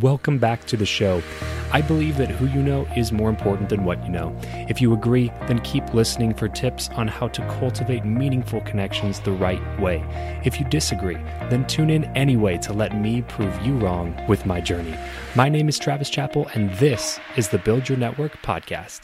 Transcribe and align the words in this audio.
Welcome 0.00 0.38
back 0.38 0.64
to 0.68 0.76
the 0.78 0.86
show. 0.86 1.22
I 1.70 1.82
believe 1.82 2.16
that 2.16 2.30
who 2.30 2.46
you 2.46 2.62
know 2.62 2.88
is 2.96 3.12
more 3.12 3.28
important 3.28 3.68
than 3.68 3.84
what 3.84 4.02
you 4.04 4.08
know. 4.08 4.34
If 4.66 4.80
you 4.80 4.94
agree, 4.94 5.30
then 5.48 5.58
keep 5.58 5.92
listening 5.92 6.32
for 6.32 6.48
tips 6.48 6.88
on 6.94 7.08
how 7.08 7.28
to 7.28 7.46
cultivate 7.58 8.02
meaningful 8.02 8.62
connections 8.62 9.20
the 9.20 9.32
right 9.32 9.60
way. 9.78 10.02
If 10.46 10.58
you 10.58 10.64
disagree, 10.64 11.18
then 11.50 11.66
tune 11.66 11.90
in 11.90 12.04
anyway 12.16 12.56
to 12.58 12.72
let 12.72 12.96
me 12.96 13.20
prove 13.20 13.54
you 13.60 13.76
wrong 13.76 14.18
with 14.26 14.46
my 14.46 14.62
journey. 14.62 14.96
My 15.34 15.50
name 15.50 15.68
is 15.68 15.78
Travis 15.78 16.08
Chappell, 16.08 16.48
and 16.54 16.72
this 16.76 17.20
is 17.36 17.50
the 17.50 17.58
Build 17.58 17.90
Your 17.90 17.98
Network 17.98 18.40
podcast. 18.40 19.00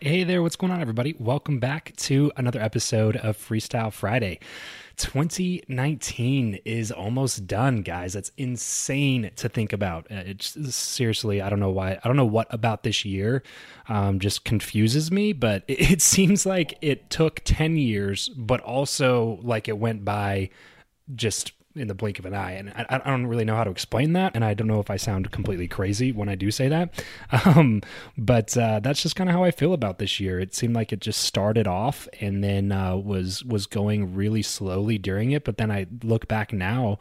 Hey 0.00 0.24
there, 0.24 0.42
what's 0.42 0.56
going 0.56 0.72
on, 0.72 0.80
everybody? 0.80 1.14
Welcome 1.18 1.60
back 1.60 1.92
to 1.98 2.32
another 2.36 2.58
episode 2.58 3.16
of 3.16 3.36
Freestyle 3.36 3.92
Friday. 3.92 4.40
2019 4.96 6.60
is 6.64 6.90
almost 6.92 7.46
done, 7.46 7.82
guys. 7.82 8.12
That's 8.12 8.32
insane 8.36 9.30
to 9.36 9.48
think 9.48 9.72
about. 9.72 10.06
Uh, 10.10 10.22
it's 10.26 10.74
seriously, 10.74 11.40
I 11.40 11.50
don't 11.50 11.60
know 11.60 11.70
why. 11.70 11.98
I 12.02 12.08
don't 12.08 12.16
know 12.16 12.24
what 12.24 12.46
about 12.50 12.82
this 12.82 13.04
year 13.04 13.42
um, 13.88 14.20
just 14.20 14.44
confuses 14.44 15.10
me, 15.10 15.32
but 15.32 15.64
it, 15.68 15.80
it 15.92 16.02
seems 16.02 16.46
like 16.46 16.78
it 16.80 17.10
took 17.10 17.40
10 17.44 17.76
years, 17.76 18.28
but 18.30 18.60
also 18.60 19.38
like 19.42 19.68
it 19.68 19.78
went 19.78 20.04
by 20.04 20.50
just 21.14 21.52
in 21.80 21.88
the 21.88 21.94
blink 21.94 22.18
of 22.18 22.26
an 22.26 22.34
eye. 22.34 22.52
And 22.52 22.70
I, 22.70 22.86
I, 22.88 22.98
don't 22.98 23.26
really 23.26 23.44
know 23.44 23.56
how 23.56 23.64
to 23.64 23.70
explain 23.70 24.12
that. 24.12 24.32
And 24.34 24.44
I 24.44 24.54
don't 24.54 24.66
know 24.66 24.80
if 24.80 24.90
I 24.90 24.96
sound 24.96 25.30
completely 25.30 25.66
crazy 25.66 26.12
when 26.12 26.28
I 26.28 26.34
do 26.34 26.50
say 26.50 26.68
that. 26.68 27.04
Um, 27.42 27.80
but 28.18 28.56
uh, 28.56 28.80
that's 28.80 29.02
just 29.02 29.16
kind 29.16 29.30
of 29.30 29.34
how 29.34 29.44
I 29.44 29.50
feel 29.50 29.72
about 29.72 29.98
this 29.98 30.20
year. 30.20 30.38
It 30.38 30.54
seemed 30.54 30.74
like 30.74 30.92
it 30.92 31.00
just 31.00 31.22
started 31.22 31.66
off 31.66 32.06
and 32.20 32.44
then 32.44 32.70
uh, 32.70 32.96
was 32.96 33.42
was 33.44 33.66
going 33.66 34.14
really 34.14 34.42
slowly 34.42 34.98
during 34.98 35.30
it. 35.30 35.44
But 35.44 35.56
then 35.56 35.70
I 35.70 35.86
look 36.02 36.28
back 36.28 36.52
now 36.52 36.98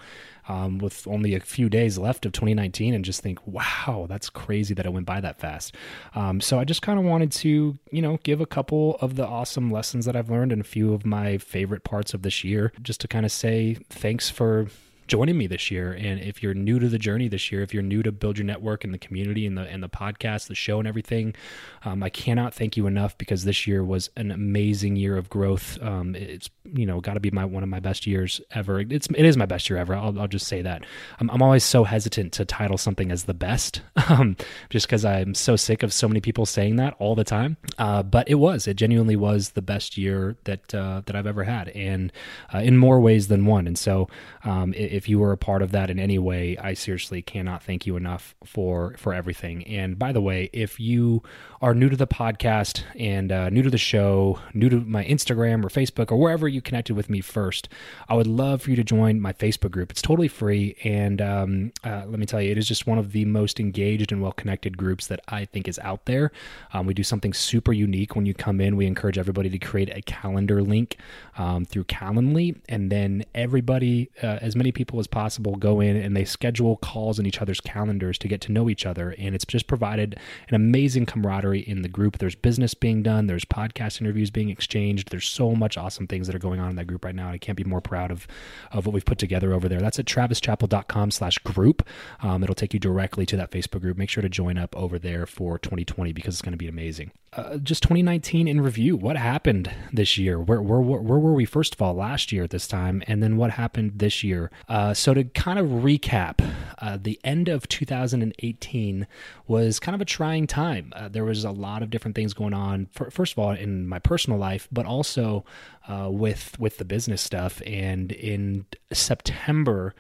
um, 0.50 0.80
with 0.80 1.08
only 1.08 1.36
a 1.36 1.40
few 1.40 1.70
days 1.70 1.98
left 1.98 2.26
of 2.26 2.32
2019 2.34 2.94
and 2.94 3.06
just 3.06 3.22
think, 3.22 3.40
wow, 3.46 4.08
that's 4.10 4.30
crazy 4.30 4.74
that 4.74 4.86
it 4.86 4.92
went 4.92 5.06
by 5.06 5.22
that 5.22 5.40
fast. 5.40 5.76
Um, 6.16 6.42
so 6.42 6.60
I 6.60 6.66
just 6.66 6.82
kind 6.82 7.00
of 7.00 7.06
wanted 7.06 7.32
to, 7.34 7.78
you 7.92 8.02
know, 8.02 8.18
give 8.24 8.42
a 8.42 8.46
couple 8.46 8.98
of 9.00 9.16
the 9.16 9.26
awesome 9.26 9.72
lessons 9.72 10.06
that 10.06 10.16
I've 10.16 10.30
learned 10.30 10.52
and 10.52 10.60
a 10.60 10.66
few 10.66 10.94
of 10.94 11.06
my 11.06 11.38
favorite 11.38 11.84
parts 11.84 12.14
of 12.14 12.24
this 12.24 12.44
year 12.44 12.74
just 12.82 13.00
to 13.02 13.08
kind 13.08 13.26
of 13.26 13.32
say 13.32 13.78
thanks 13.90 14.30
for 14.30 14.68
joining 15.10 15.38
me 15.38 15.48
this 15.48 15.70
year. 15.72 15.92
And 15.92 16.22
if 16.22 16.42
you're 16.42 16.54
new 16.54 16.80
to 16.80 16.88
the 16.88 17.00
journey 17.00 17.28
this 17.28 17.52
year, 17.52 17.62
if 17.62 17.74
you're 17.74 17.84
new 17.84 18.04
to 18.04 18.12
build 18.12 18.38
your 18.38 18.46
network 18.46 18.84
and 18.84 18.94
the 18.94 18.98
community 18.98 19.46
and 19.46 19.58
the 19.58 19.64
and 19.64 19.84
the 19.84 19.90
podcast, 19.90 20.48
the 20.48 20.56
show, 20.56 20.80
and 20.80 20.88
everything, 20.88 21.36
um, 21.84 22.02
I 22.04 22.10
cannot 22.10 22.54
thank 22.54 22.78
you 22.78 22.88
enough 22.88 23.18
because 23.18 23.44
this 23.44 23.68
year 23.68 23.84
was 23.84 24.10
an 24.16 24.32
amazing 24.32 24.96
year 24.96 25.18
of 25.18 25.30
growth. 25.30 25.82
Um, 25.82 26.16
it's 26.16 26.50
you 26.64 26.86
know 26.86 27.02
got 27.02 27.16
to 27.16 27.20
be 27.20 27.32
my 27.32 27.44
one 27.44 27.64
of 27.64 27.70
my 27.70 27.80
best 27.80 28.08
years 28.08 28.40
ever. 28.52 28.80
It's 28.80 29.08
it 29.08 29.26
is 29.26 29.36
my 29.36 29.48
best 29.48 29.70
year 29.70 29.80
ever. 29.80 29.96
I'll, 29.96 30.18
I'll 30.20 30.28
just 30.28 30.48
say 30.48 30.62
that. 30.62 30.86
I'm, 31.20 31.30
I'm 31.32 31.42
always 31.42 31.64
so 31.64 31.84
hesitant 31.84 32.32
to 32.34 32.46
title 32.46 32.78
something 32.78 33.12
as 33.12 33.24
the 33.24 33.34
best, 33.34 33.82
um, 34.10 34.38
just 34.70 34.86
because 34.86 35.04
I'm 35.04 35.34
so 35.34 35.56
sick 35.56 35.84
of 35.84 35.92
so 35.92 36.08
many 36.08 36.22
people 36.22 36.46
saying 36.46 36.76
that 36.76 36.96
all 37.00 37.16
the 37.16 37.24
time. 37.24 37.58
Uh, 37.80 38.04
but 38.04 38.30
it 38.30 38.36
was. 38.36 38.68
It 38.68 38.76
genuinely 38.76 39.16
was 39.16 39.50
the 39.50 39.62
best 39.64 39.98
year 39.98 40.38
that 40.44 40.74
uh, 40.74 41.02
that 41.08 41.16
I've 41.16 41.28
ever 41.28 41.46
had, 41.46 41.70
and 41.70 42.14
uh, 42.54 42.60
in 42.60 42.78
more 42.78 43.00
ways 43.00 43.28
than 43.28 43.48
one. 43.48 43.66
And 43.66 43.78
so 43.78 44.08
um, 44.44 44.74
it, 44.74 44.99
if 45.00 45.08
you 45.08 45.18
were 45.18 45.32
a 45.32 45.38
part 45.38 45.62
of 45.62 45.72
that 45.72 45.90
in 45.90 45.98
any 45.98 46.20
way, 46.20 46.58
I 46.58 46.74
seriously 46.74 47.22
cannot 47.22 47.64
thank 47.64 47.88
you 47.88 47.96
enough 47.96 48.36
for 48.44 48.96
for 48.98 49.14
everything. 49.14 49.66
And 49.66 49.98
by 49.98 50.12
the 50.12 50.20
way, 50.20 50.50
if 50.52 50.78
you 50.78 51.24
are 51.62 51.74
new 51.74 51.88
to 51.88 51.96
the 51.96 52.06
podcast 52.06 52.84
and 52.98 53.32
uh, 53.32 53.50
new 53.50 53.62
to 53.62 53.70
the 53.70 53.78
show, 53.78 54.40
new 54.54 54.68
to 54.68 54.82
my 54.82 55.06
Instagram 55.06 55.64
or 55.64 55.70
Facebook 55.70 56.12
or 56.12 56.18
wherever 56.18 56.50
you 56.50 56.62
connected 56.62 56.98
with 56.98 57.10
me 57.10 57.22
first, 57.22 57.70
I 58.10 58.16
would 58.16 58.28
love 58.28 58.64
for 58.64 58.72
you 58.72 58.76
to 58.76 58.84
join 58.84 59.22
my 59.22 59.32
Facebook 59.32 59.72
group. 59.72 59.90
It's 59.90 60.02
totally 60.02 60.28
free, 60.28 60.76
and 60.84 61.22
um, 61.22 61.72
uh, 61.86 62.04
let 62.06 62.20
me 62.20 62.26
tell 62.26 62.42
you, 62.42 62.52
it 62.52 62.58
is 62.58 62.68
just 62.68 62.86
one 62.86 62.98
of 62.98 63.14
the 63.14 63.24
most 63.24 63.62
engaged 63.62 64.12
and 64.12 64.22
well 64.22 64.34
connected 64.34 64.78
groups 64.78 65.08
that 65.08 65.22
I 65.30 65.46
think 65.46 65.70
is 65.70 65.80
out 65.80 66.08
there. 66.08 66.34
Um, 66.74 66.88
we 66.88 66.94
do 66.94 67.04
something 67.04 67.32
super 67.32 67.72
unique 67.72 68.18
when 68.18 68.26
you 68.26 68.34
come 68.34 68.60
in. 68.60 68.76
We 68.76 68.86
encourage 68.86 69.18
everybody 69.18 69.50
to 69.50 69.60
create 69.60 69.96
a 69.96 70.02
calendar 70.02 70.62
link 70.62 70.98
um, 71.38 71.64
through 71.64 71.86
Calendly, 71.86 72.58
and 72.68 72.92
then 72.92 73.24
everybody, 73.34 74.10
uh, 74.22 74.40
as 74.42 74.58
many 74.58 74.74
people 74.74 74.89
people 74.90 75.00
as 75.00 75.08
possible 75.08 75.56
go 75.56 75.80
in 75.80 75.96
and 75.96 76.18
they 76.18 76.26
schedule 76.26 76.78
calls 76.78 77.20
in 77.20 77.28
each 77.28 77.42
other's 77.42 77.62
calendars 77.62 78.18
to 78.18 78.28
get 78.28 78.42
to 78.42 78.52
know 78.52 78.68
each 78.70 78.88
other. 78.88 79.14
And 79.20 79.36
it's 79.36 79.46
just 79.46 79.68
provided 79.68 80.20
an 80.48 80.56
amazing 80.56 81.06
camaraderie 81.06 81.60
in 81.60 81.84
the 81.84 81.88
group. 81.88 82.18
There's 82.18 82.34
business 82.34 82.74
being 82.74 83.04
done, 83.04 83.28
there's 83.28 83.46
podcast 83.46 84.02
interviews 84.02 84.32
being 84.32 84.50
exchanged. 84.50 85.12
There's 85.12 85.28
so 85.28 85.54
much 85.54 85.78
awesome 85.78 86.08
things 86.08 86.26
that 86.26 86.36
are 86.36 86.40
going 86.40 86.60
on 86.60 86.72
in 86.72 86.76
that 86.78 86.88
group 86.88 87.06
right 87.06 87.14
now. 87.14 87.30
I 87.30 87.38
can't 87.38 87.56
be 87.56 87.64
more 87.64 87.82
proud 87.82 88.10
of, 88.10 88.26
of 88.72 88.88
what 88.88 88.94
we've 88.94 89.06
put 89.06 89.20
together 89.20 89.54
over 89.54 89.70
there. 89.70 89.80
That's 89.80 90.00
at 90.00 90.06
travischappell.com 90.06 91.12
slash 91.12 91.38
group. 91.40 91.88
Um, 92.22 92.42
it'll 92.42 92.56
take 92.56 92.74
you 92.74 92.80
directly 92.80 93.28
to 93.28 93.38
that 93.38 93.52
Facebook 93.52 93.82
group. 93.82 93.96
Make 93.96 94.10
sure 94.10 94.24
to 94.24 94.30
join 94.30 94.58
up 94.58 94.76
over 94.76 94.98
there 94.98 95.28
for 95.28 95.60
2020 95.60 96.14
because 96.14 96.34
it's 96.34 96.42
going 96.42 96.54
to 96.54 96.58
be 96.58 96.68
amazing. 96.68 97.12
Uh, 97.32 97.58
just 97.58 97.84
2019 97.84 98.48
in 98.48 98.60
review. 98.60 98.98
What 98.98 99.16
happened 99.16 99.72
this 99.94 100.18
year? 100.18 100.40
Where, 100.40 100.62
where, 100.64 100.80
where, 100.80 101.00
where, 101.00 101.20
were 101.20 101.34
we, 101.34 101.46
first 101.46 101.76
of 101.76 101.82
all, 101.82 101.94
last 101.94 102.32
year 102.32 102.44
at 102.44 102.50
this 102.50 102.68
time? 102.68 103.04
And 103.06 103.22
then 103.22 103.38
what 103.38 103.52
happened 103.52 103.94
this 103.96 104.24
year? 104.24 104.50
Uh, 104.68 104.79
so, 104.94 105.14
to 105.14 105.24
kind 105.24 105.58
of 105.58 105.68
recap, 105.68 106.42
uh, 106.80 106.98
the 107.02 107.20
end 107.24 107.50
of 107.50 107.68
2018 107.68 109.08
was 109.48 109.80
kind 109.80 109.96
of 109.96 110.02
a 110.02 110.06
trying 110.06 110.48
time. 110.48 110.94
Uh, 110.96 111.08
there 111.08 111.26
was 111.26 111.44
a 111.44 111.52
lot 111.52 111.82
of 111.82 111.90
different 111.90 112.16
things 112.16 112.34
going 112.34 112.54
on, 112.54 112.88
for, 112.92 113.10
first 113.10 113.34
of 113.34 113.40
all, 113.40 113.52
in 113.52 113.88
my 113.88 114.00
personal 114.00 114.38
life, 114.38 114.68
but 114.72 114.86
also 114.86 115.44
uh, 115.88 116.08
with, 116.12 116.60
with 116.60 116.78
the 116.78 116.86
business 116.86 117.22
stuff. 117.22 117.62
And 117.66 118.12
in 118.12 118.66
September, 118.92 119.94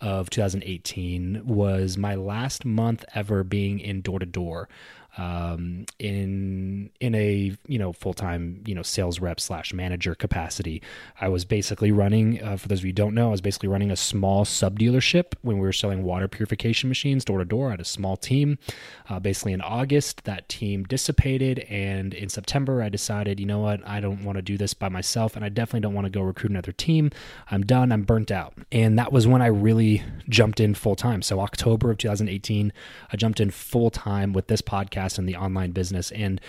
of 0.00 0.28
2018 0.28 1.42
was 1.46 1.96
my 1.96 2.14
last 2.14 2.64
month 2.64 3.04
ever 3.14 3.42
being 3.42 3.80
in 3.80 4.02
door 4.02 4.18
to 4.18 4.26
door. 4.26 4.68
Um, 5.16 5.86
in 5.98 6.90
in 7.00 7.14
a 7.14 7.56
you 7.66 7.78
know 7.78 7.92
full 7.92 8.14
time 8.14 8.62
you 8.66 8.74
know 8.74 8.82
sales 8.82 9.20
rep 9.20 9.40
slash 9.40 9.72
manager 9.72 10.14
capacity. 10.14 10.82
I 11.20 11.28
was 11.28 11.44
basically 11.44 11.92
running. 11.92 12.42
Uh, 12.42 12.56
for 12.56 12.68
those 12.68 12.80
of 12.80 12.84
you 12.84 12.90
who 12.90 12.94
don't 12.94 13.14
know, 13.14 13.28
I 13.28 13.30
was 13.30 13.40
basically 13.40 13.68
running 13.68 13.90
a 13.90 13.96
small 13.96 14.44
sub 14.44 14.78
dealership 14.78 15.34
when 15.42 15.56
we 15.56 15.62
were 15.62 15.72
selling 15.72 16.02
water 16.02 16.28
purification 16.28 16.88
machines 16.88 17.24
door 17.24 17.38
to 17.38 17.44
door. 17.44 17.68
I 17.68 17.70
had 17.72 17.80
a 17.80 17.84
small 17.84 18.16
team. 18.16 18.58
Uh, 19.08 19.20
basically, 19.20 19.52
in 19.52 19.60
August, 19.60 20.24
that 20.24 20.48
team 20.48 20.84
dissipated, 20.84 21.60
and 21.70 22.12
in 22.12 22.28
September, 22.28 22.82
I 22.82 22.88
decided, 22.88 23.40
you 23.40 23.46
know 23.46 23.60
what, 23.60 23.86
I 23.86 24.00
don't 24.00 24.24
want 24.24 24.36
to 24.36 24.42
do 24.42 24.58
this 24.58 24.74
by 24.74 24.88
myself, 24.88 25.36
and 25.36 25.44
I 25.44 25.48
definitely 25.48 25.80
don't 25.80 25.94
want 25.94 26.06
to 26.06 26.10
go 26.10 26.22
recruit 26.22 26.50
another 26.50 26.72
team. 26.72 27.10
I'm 27.50 27.62
done. 27.62 27.92
I'm 27.92 28.02
burnt 28.02 28.30
out, 28.30 28.54
and 28.72 28.98
that 28.98 29.12
was 29.12 29.26
when 29.26 29.42
I 29.42 29.46
really 29.46 30.02
jumped 30.28 30.60
in 30.60 30.74
full 30.74 30.96
time. 30.96 31.22
So 31.22 31.40
October 31.40 31.90
of 31.90 31.98
2018, 31.98 32.72
I 33.12 33.16
jumped 33.16 33.40
in 33.40 33.50
full 33.50 33.90
time 33.90 34.32
with 34.32 34.48
this 34.48 34.60
podcast 34.60 35.05
and 35.18 35.28
the 35.28 35.36
online 35.36 35.70
business, 35.70 36.10
and 36.12 36.40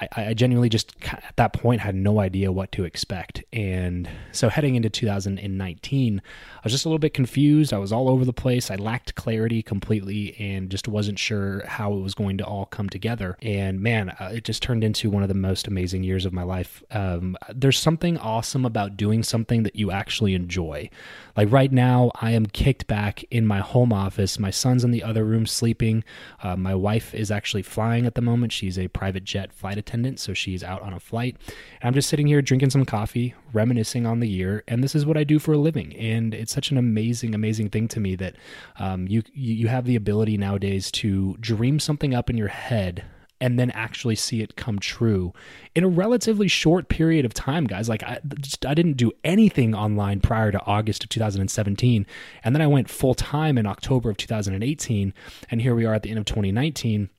I, 0.00 0.08
I 0.16 0.34
genuinely 0.34 0.68
just 0.68 0.94
at 1.06 1.34
that 1.36 1.52
point 1.54 1.80
had 1.80 1.94
no 1.94 2.20
idea 2.20 2.52
what 2.52 2.70
to 2.72 2.84
expect. 2.84 3.42
And 3.52 4.08
so 4.30 4.50
heading 4.50 4.74
into 4.74 4.90
2019, 4.90 6.22
I 6.26 6.60
was 6.62 6.72
just 6.72 6.84
a 6.84 6.88
little 6.88 6.98
bit 6.98 7.14
confused. 7.14 7.72
I 7.72 7.78
was 7.78 7.92
all 7.92 8.10
over 8.10 8.24
the 8.24 8.32
place. 8.32 8.70
I 8.70 8.76
lacked 8.76 9.14
clarity 9.14 9.62
completely 9.62 10.36
and 10.38 10.70
just 10.70 10.86
wasn't 10.86 11.18
sure 11.18 11.64
how 11.66 11.94
it 11.94 12.00
was 12.00 12.14
going 12.14 12.36
to 12.38 12.44
all 12.44 12.66
come 12.66 12.90
together. 12.90 13.38
And 13.40 13.80
man, 13.80 14.10
uh, 14.10 14.32
it 14.34 14.44
just 14.44 14.62
turned 14.62 14.84
into 14.84 15.08
one 15.08 15.22
of 15.22 15.28
the 15.28 15.34
most 15.34 15.66
amazing 15.66 16.04
years 16.04 16.26
of 16.26 16.32
my 16.32 16.42
life. 16.42 16.82
Um, 16.90 17.36
there's 17.54 17.78
something 17.78 18.18
awesome 18.18 18.66
about 18.66 18.98
doing 18.98 19.22
something 19.22 19.62
that 19.62 19.76
you 19.76 19.90
actually 19.90 20.34
enjoy. 20.34 20.90
Like 21.36 21.50
right 21.50 21.72
now, 21.72 22.10
I 22.20 22.32
am 22.32 22.46
kicked 22.46 22.86
back 22.86 23.24
in 23.24 23.46
my 23.46 23.60
home 23.60 23.92
office. 23.92 24.38
My 24.38 24.50
son's 24.50 24.84
in 24.84 24.90
the 24.90 25.02
other 25.02 25.24
room 25.24 25.46
sleeping. 25.46 26.04
Uh, 26.42 26.56
my 26.56 26.74
wife 26.74 27.14
is 27.14 27.30
actually 27.30 27.62
flying 27.62 28.04
at 28.04 28.14
the 28.14 28.20
moment. 28.20 28.52
She's 28.52 28.78
a 28.78 28.88
private 28.88 29.24
jet 29.24 29.52
flight 29.52 29.78
attendant, 29.78 29.85
so 30.16 30.34
she's 30.34 30.62
out 30.62 30.82
on 30.82 30.92
a 30.92 31.00
flight. 31.00 31.36
And 31.80 31.88
I'm 31.88 31.94
just 31.94 32.08
sitting 32.08 32.26
here 32.26 32.42
drinking 32.42 32.70
some 32.70 32.84
coffee, 32.84 33.34
reminiscing 33.52 34.06
on 34.06 34.20
the 34.20 34.28
year, 34.28 34.62
and 34.68 34.82
this 34.82 34.94
is 34.94 35.06
what 35.06 35.16
I 35.16 35.24
do 35.24 35.38
for 35.38 35.52
a 35.52 35.58
living. 35.58 35.94
And 35.96 36.34
it's 36.34 36.52
such 36.52 36.70
an 36.70 36.78
amazing, 36.78 37.34
amazing 37.34 37.70
thing 37.70 37.88
to 37.88 38.00
me 38.00 38.16
that 38.16 38.36
um, 38.78 39.06
you 39.08 39.22
you 39.32 39.68
have 39.68 39.84
the 39.84 39.96
ability 39.96 40.36
nowadays 40.36 40.90
to 40.92 41.36
dream 41.40 41.78
something 41.78 42.14
up 42.14 42.30
in 42.30 42.36
your 42.36 42.48
head 42.48 43.04
and 43.40 43.58
then 43.58 43.70
actually 43.72 44.14
see 44.14 44.40
it 44.40 44.56
come 44.56 44.78
true 44.78 45.32
in 45.74 45.84
a 45.84 45.88
relatively 45.88 46.48
short 46.48 46.88
period 46.88 47.24
of 47.24 47.34
time 47.34 47.64
guys 47.64 47.88
like 47.88 48.02
I 48.02 48.18
just 48.40 48.64
I 48.64 48.72
didn't 48.72 48.96
do 48.96 49.12
anything 49.24 49.74
online 49.74 50.20
prior 50.20 50.50
to 50.52 50.64
August 50.64 51.04
of 51.04 51.10
2017 51.10 52.06
and 52.44 52.54
then 52.54 52.62
I 52.62 52.66
went 52.66 52.88
full 52.88 53.14
time 53.14 53.58
in 53.58 53.66
October 53.66 54.08
of 54.08 54.16
2018 54.16 55.12
and 55.50 55.60
here 55.60 55.74
we 55.74 55.84
are 55.84 55.94
at 55.94 56.02
the 56.02 56.10
end 56.10 56.18
of 56.18 56.24
2019 56.24 57.10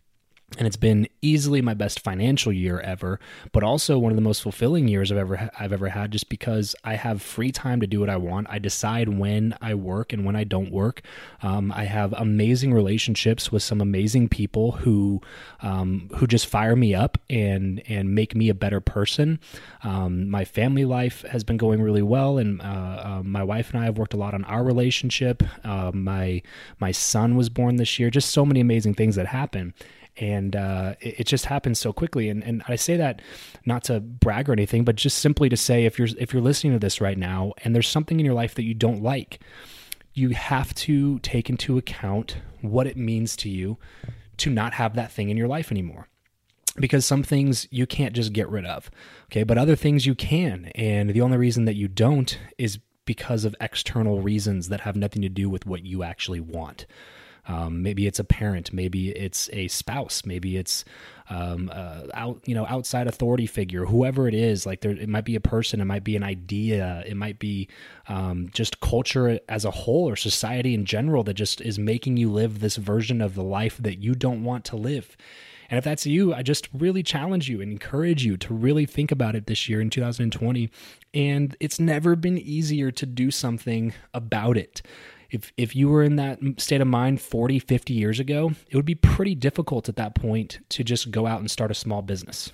and 0.55 0.65
it's 0.65 0.77
been 0.77 1.09
easily 1.21 1.61
my 1.61 1.73
best 1.73 1.99
financial 1.99 2.53
year 2.53 2.79
ever, 2.79 3.19
but 3.51 3.63
also 3.63 3.99
one 3.99 4.13
of 4.13 4.15
the 4.15 4.21
most 4.21 4.41
fulfilling 4.41 4.87
years 4.87 5.11
I've 5.11 5.17
ever 5.17 5.51
I've 5.59 5.73
ever 5.73 5.89
had 5.89 6.11
just 6.11 6.29
because 6.29 6.73
I 6.85 6.95
have 6.95 7.21
free 7.21 7.51
time 7.51 7.81
to 7.81 7.87
do 7.87 7.99
what 7.99 8.09
I 8.09 8.15
want. 8.15 8.47
I 8.49 8.57
decide 8.57 9.09
when 9.09 9.55
I 9.61 9.73
work 9.73 10.13
and 10.13 10.23
when 10.23 10.37
I 10.37 10.45
don't 10.45 10.71
work. 10.71 11.01
Um, 11.43 11.73
I 11.73 11.83
have 11.83 12.13
amazing 12.13 12.73
relationships 12.73 13.51
with 13.51 13.61
some 13.61 13.81
amazing 13.81 14.29
people 14.29 14.71
who 14.71 15.19
um, 15.61 16.09
who 16.15 16.25
just 16.25 16.47
fire 16.47 16.77
me 16.77 16.95
up 16.95 17.17
and 17.29 17.83
and 17.89 18.15
make 18.15 18.33
me 18.33 18.47
a 18.47 18.55
better 18.55 18.79
person. 18.79 19.41
Um, 19.83 20.29
my 20.29 20.45
family 20.45 20.85
life 20.85 21.23
has 21.23 21.43
been 21.43 21.57
going 21.57 21.81
really 21.81 22.01
well, 22.01 22.37
and 22.37 22.61
uh, 22.61 22.63
uh, 22.63 23.21
my 23.23 23.43
wife 23.43 23.71
and 23.73 23.81
I 23.81 23.85
have 23.85 23.97
worked 23.97 24.13
a 24.13 24.17
lot 24.17 24.33
on 24.33 24.45
our 24.45 24.63
relationship. 24.63 25.43
Uh, 25.65 25.91
my 25.93 26.41
my 26.79 26.91
son 26.93 27.35
was 27.35 27.49
born 27.49 27.75
this 27.75 27.99
year. 27.99 28.09
Just 28.09 28.29
so 28.29 28.45
many 28.45 28.61
amazing 28.61 28.93
things 28.93 29.15
that 29.15 29.27
happen 29.27 29.73
and 30.19 30.55
uh, 30.55 30.95
it, 30.99 31.21
it, 31.21 31.27
just 31.27 31.45
happens 31.45 31.79
so 31.79 31.93
quickly. 31.93 32.29
And 32.29 32.43
and 32.43 32.63
I 32.67 32.75
say 32.75 32.97
that 32.97 33.21
not 33.65 33.83
to 33.85 33.99
brag 33.99 34.49
or 34.49 34.53
anything, 34.53 34.83
but 34.83 34.95
just 34.95 35.19
simply 35.19 35.49
to 35.49 35.57
say 35.57 35.85
if 35.85 35.97
you're 35.97 36.09
if 36.17 36.33
you're 36.33 36.41
listening 36.41 36.73
to 36.73 36.79
this 36.79 37.01
right 37.01 37.17
now 37.17 37.53
and 37.63 37.73
there's 37.75 37.87
something 37.87 38.19
in 38.19 38.25
your 38.25 38.35
life 38.35 38.55
that 38.55 38.63
you 38.63 38.73
don't 38.73 39.01
like, 39.01 39.39
you 40.13 40.29
have 40.29 40.73
to 40.75 41.19
take 41.19 41.49
into 41.49 41.77
account 41.77 42.37
what 42.61 42.87
it 42.87 42.97
means 42.97 43.35
to 43.37 43.49
you 43.49 43.77
to 44.37 44.49
not 44.49 44.73
have 44.73 44.95
that 44.95 45.11
thing 45.11 45.29
in 45.29 45.37
your 45.37 45.47
life 45.47 45.71
anymore. 45.71 46.07
Because 46.75 47.05
some 47.05 47.23
things 47.23 47.67
you 47.71 47.87
can't 47.87 48.13
just 48.13 48.33
get 48.33 48.49
rid 48.49 48.65
of, 48.65 48.91
okay, 49.25 49.43
but 49.43 49.57
other 49.57 49.75
things 49.75 50.05
you 50.05 50.13
can. 50.13 50.71
And 50.75 51.09
the 51.09 51.21
only 51.21 51.37
reason 51.37 51.65
that 51.65 51.75
you 51.75 51.87
don't 51.87 52.37
is 52.59 52.77
because 53.05 53.45
of 53.45 53.55
external 53.59 54.21
reasons 54.21 54.69
that 54.69 54.81
have 54.81 54.95
nothing 54.95 55.23
to 55.23 55.29
do 55.29 55.49
with 55.49 55.65
what 55.65 55.83
you 55.83 56.03
actually 56.03 56.39
want. 56.39 56.85
Um, 57.47 57.81
maybe 57.81 58.07
it's 58.07 58.19
a 58.19 58.23
parent, 58.23 58.73
maybe 58.73 59.09
it's 59.09 59.49
a 59.53 59.69
spouse, 59.69 60.25
maybe 60.25 60.57
it's 60.57 60.83
um, 61.29 61.71
uh, 61.73 62.03
out 62.13 62.41
you 62.45 62.53
know 62.53 62.65
outside 62.67 63.07
authority 63.07 63.47
figure, 63.47 63.85
whoever 63.85 64.27
it 64.27 64.33
is. 64.33 64.65
Like 64.65 64.81
there, 64.81 64.91
it 64.91 65.09
might 65.09 65.25
be 65.25 65.35
a 65.35 65.41
person, 65.41 65.79
it 65.79 65.85
might 65.85 66.03
be 66.03 66.15
an 66.15 66.23
idea, 66.23 67.03
it 67.07 67.15
might 67.15 67.39
be 67.39 67.69
um, 68.07 68.49
just 68.53 68.81
culture 68.81 69.39
as 69.47 69.65
a 69.65 69.71
whole 69.71 70.09
or 70.09 70.15
society 70.15 70.73
in 70.73 70.85
general 70.85 71.23
that 71.23 71.35
just 71.35 71.61
is 71.61 71.79
making 71.79 72.17
you 72.17 72.29
live 72.31 72.59
this 72.59 72.75
version 72.75 73.21
of 73.21 73.35
the 73.35 73.43
life 73.43 73.77
that 73.77 73.99
you 73.99 74.13
don't 74.13 74.43
want 74.43 74.65
to 74.65 74.75
live. 74.75 75.15
And 75.69 75.77
if 75.77 75.83
that's 75.83 76.05
you, 76.05 76.33
I 76.33 76.43
just 76.43 76.69
really 76.73 77.03
challenge 77.03 77.49
you 77.49 77.61
and 77.61 77.71
encourage 77.71 78.23
you 78.23 78.37
to 78.37 78.53
really 78.53 78.85
think 78.85 79.11
about 79.11 79.35
it 79.35 79.47
this 79.47 79.67
year 79.67 79.81
in 79.81 79.89
2020. 79.89 80.69
And 81.13 81.57
it's 81.59 81.77
never 81.77 82.15
been 82.15 82.37
easier 82.37 82.89
to 82.91 83.05
do 83.05 83.31
something 83.31 83.93
about 84.13 84.57
it 84.57 84.81
if 85.31 85.51
if 85.57 85.75
you 85.75 85.89
were 85.89 86.03
in 86.03 86.15
that 86.15 86.39
state 86.57 86.81
of 86.81 86.87
mind 86.87 87.21
40 87.21 87.59
50 87.59 87.93
years 87.93 88.19
ago 88.19 88.51
it 88.69 88.75
would 88.75 88.85
be 88.85 88.95
pretty 88.95 89.35
difficult 89.35 89.89
at 89.89 89.95
that 89.95 90.15
point 90.15 90.59
to 90.69 90.83
just 90.83 91.11
go 91.11 91.27
out 91.27 91.39
and 91.39 91.49
start 91.49 91.71
a 91.71 91.75
small 91.75 92.01
business. 92.01 92.51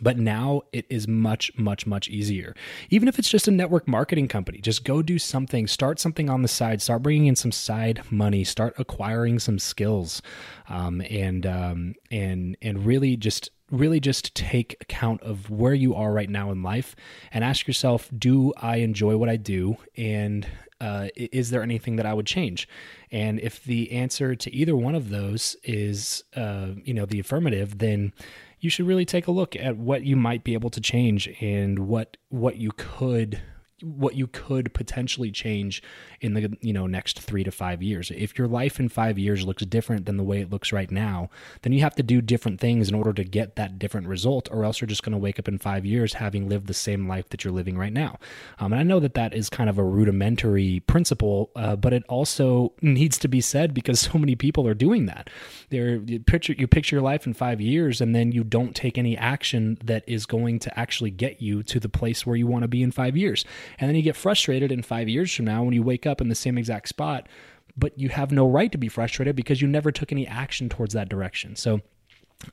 But 0.00 0.18
now 0.18 0.62
it 0.72 0.86
is 0.88 1.08
much 1.08 1.50
much 1.58 1.84
much 1.84 2.08
easier. 2.08 2.54
Even 2.90 3.08
if 3.08 3.18
it's 3.18 3.28
just 3.28 3.48
a 3.48 3.50
network 3.50 3.88
marketing 3.88 4.28
company 4.28 4.58
just 4.58 4.84
go 4.84 5.02
do 5.02 5.18
something 5.18 5.66
start 5.66 5.98
something 5.98 6.30
on 6.30 6.42
the 6.42 6.48
side 6.48 6.80
start 6.80 7.02
bringing 7.02 7.26
in 7.26 7.34
some 7.36 7.52
side 7.52 8.02
money 8.10 8.44
start 8.44 8.74
acquiring 8.78 9.38
some 9.40 9.58
skills 9.58 10.22
um, 10.68 11.02
and 11.10 11.44
um, 11.44 11.94
and 12.10 12.56
and 12.62 12.86
really 12.86 13.16
just 13.16 13.50
really 13.70 13.98
just 13.98 14.34
take 14.36 14.76
account 14.80 15.20
of 15.22 15.50
where 15.50 15.74
you 15.74 15.94
are 15.94 16.12
right 16.12 16.30
now 16.30 16.52
in 16.52 16.62
life 16.62 16.94
and 17.32 17.42
ask 17.42 17.66
yourself 17.66 18.08
do 18.16 18.52
i 18.58 18.76
enjoy 18.76 19.16
what 19.16 19.28
i 19.28 19.36
do? 19.36 19.76
And 19.96 20.46
uh, 20.84 21.08
is 21.16 21.48
there 21.48 21.62
anything 21.62 21.96
that 21.96 22.04
I 22.04 22.12
would 22.12 22.26
change? 22.26 22.68
And 23.10 23.40
if 23.40 23.64
the 23.64 23.90
answer 23.90 24.34
to 24.34 24.54
either 24.54 24.76
one 24.76 24.94
of 24.94 25.08
those 25.08 25.56
is, 25.64 26.22
uh, 26.36 26.72
you 26.84 26.92
know, 26.92 27.06
the 27.06 27.20
affirmative, 27.20 27.78
then 27.78 28.12
you 28.60 28.68
should 28.68 28.86
really 28.86 29.06
take 29.06 29.26
a 29.26 29.30
look 29.30 29.56
at 29.56 29.78
what 29.78 30.04
you 30.04 30.14
might 30.14 30.44
be 30.44 30.52
able 30.52 30.70
to 30.70 30.80
change 30.80 31.28
and 31.40 31.78
what 31.78 32.18
what 32.28 32.56
you 32.56 32.70
could 32.76 33.40
what 33.82 34.14
you 34.14 34.26
could 34.26 34.72
potentially 34.72 35.30
change 35.30 35.82
in 36.20 36.34
the 36.34 36.56
you 36.60 36.72
know 36.72 36.86
next 36.86 37.20
3 37.20 37.44
to 37.44 37.50
5 37.50 37.82
years. 37.82 38.10
If 38.14 38.38
your 38.38 38.46
life 38.46 38.78
in 38.78 38.88
5 38.88 39.18
years 39.18 39.44
looks 39.44 39.64
different 39.64 40.06
than 40.06 40.16
the 40.16 40.22
way 40.22 40.40
it 40.40 40.50
looks 40.50 40.72
right 40.72 40.90
now, 40.90 41.28
then 41.62 41.72
you 41.72 41.80
have 41.80 41.96
to 41.96 42.02
do 42.02 42.20
different 42.20 42.60
things 42.60 42.88
in 42.88 42.94
order 42.94 43.12
to 43.12 43.24
get 43.24 43.56
that 43.56 43.78
different 43.78 44.06
result 44.06 44.48
or 44.52 44.64
else 44.64 44.80
you're 44.80 44.88
just 44.88 45.02
going 45.02 45.12
to 45.12 45.18
wake 45.18 45.38
up 45.38 45.48
in 45.48 45.58
5 45.58 45.84
years 45.84 46.14
having 46.14 46.48
lived 46.48 46.66
the 46.66 46.74
same 46.74 47.08
life 47.08 47.28
that 47.30 47.42
you're 47.42 47.52
living 47.52 47.76
right 47.76 47.92
now. 47.92 48.18
Um, 48.58 48.72
and 48.72 48.80
I 48.80 48.84
know 48.84 49.00
that 49.00 49.14
that 49.14 49.34
is 49.34 49.50
kind 49.50 49.68
of 49.68 49.78
a 49.78 49.84
rudimentary 49.84 50.80
principle, 50.86 51.50
uh, 51.56 51.74
but 51.76 51.92
it 51.92 52.04
also 52.08 52.72
needs 52.80 53.18
to 53.18 53.28
be 53.28 53.40
said 53.40 53.74
because 53.74 54.00
so 54.12 54.18
many 54.18 54.36
people 54.36 54.68
are 54.68 54.74
doing 54.74 55.06
that. 55.06 55.30
They're 55.70 55.96
you 55.96 56.20
picture 56.20 56.54
you 56.56 56.68
picture 56.68 56.96
your 56.96 57.02
life 57.02 57.26
in 57.26 57.34
5 57.34 57.60
years 57.60 58.00
and 58.00 58.14
then 58.14 58.30
you 58.30 58.44
don't 58.44 58.74
take 58.74 58.96
any 58.96 59.16
action 59.16 59.78
that 59.84 60.04
is 60.06 60.26
going 60.26 60.60
to 60.60 60.78
actually 60.78 61.10
get 61.10 61.42
you 61.42 61.62
to 61.64 61.80
the 61.80 61.88
place 61.88 62.24
where 62.24 62.36
you 62.36 62.46
want 62.46 62.62
to 62.62 62.68
be 62.68 62.82
in 62.82 62.92
5 62.92 63.16
years. 63.16 63.44
And 63.78 63.88
then 63.88 63.96
you 63.96 64.02
get 64.02 64.16
frustrated 64.16 64.70
in 64.70 64.82
5 64.82 65.08
years 65.08 65.34
from 65.34 65.44
now 65.46 65.62
when 65.62 65.74
you 65.74 65.82
wake 65.82 66.06
up 66.06 66.20
in 66.20 66.28
the 66.28 66.34
same 66.34 66.58
exact 66.58 66.88
spot, 66.88 67.28
but 67.76 67.98
you 67.98 68.08
have 68.08 68.30
no 68.30 68.48
right 68.48 68.70
to 68.70 68.78
be 68.78 68.88
frustrated 68.88 69.34
because 69.34 69.60
you 69.60 69.68
never 69.68 69.90
took 69.90 70.12
any 70.12 70.26
action 70.26 70.68
towards 70.68 70.94
that 70.94 71.08
direction. 71.08 71.56
So 71.56 71.80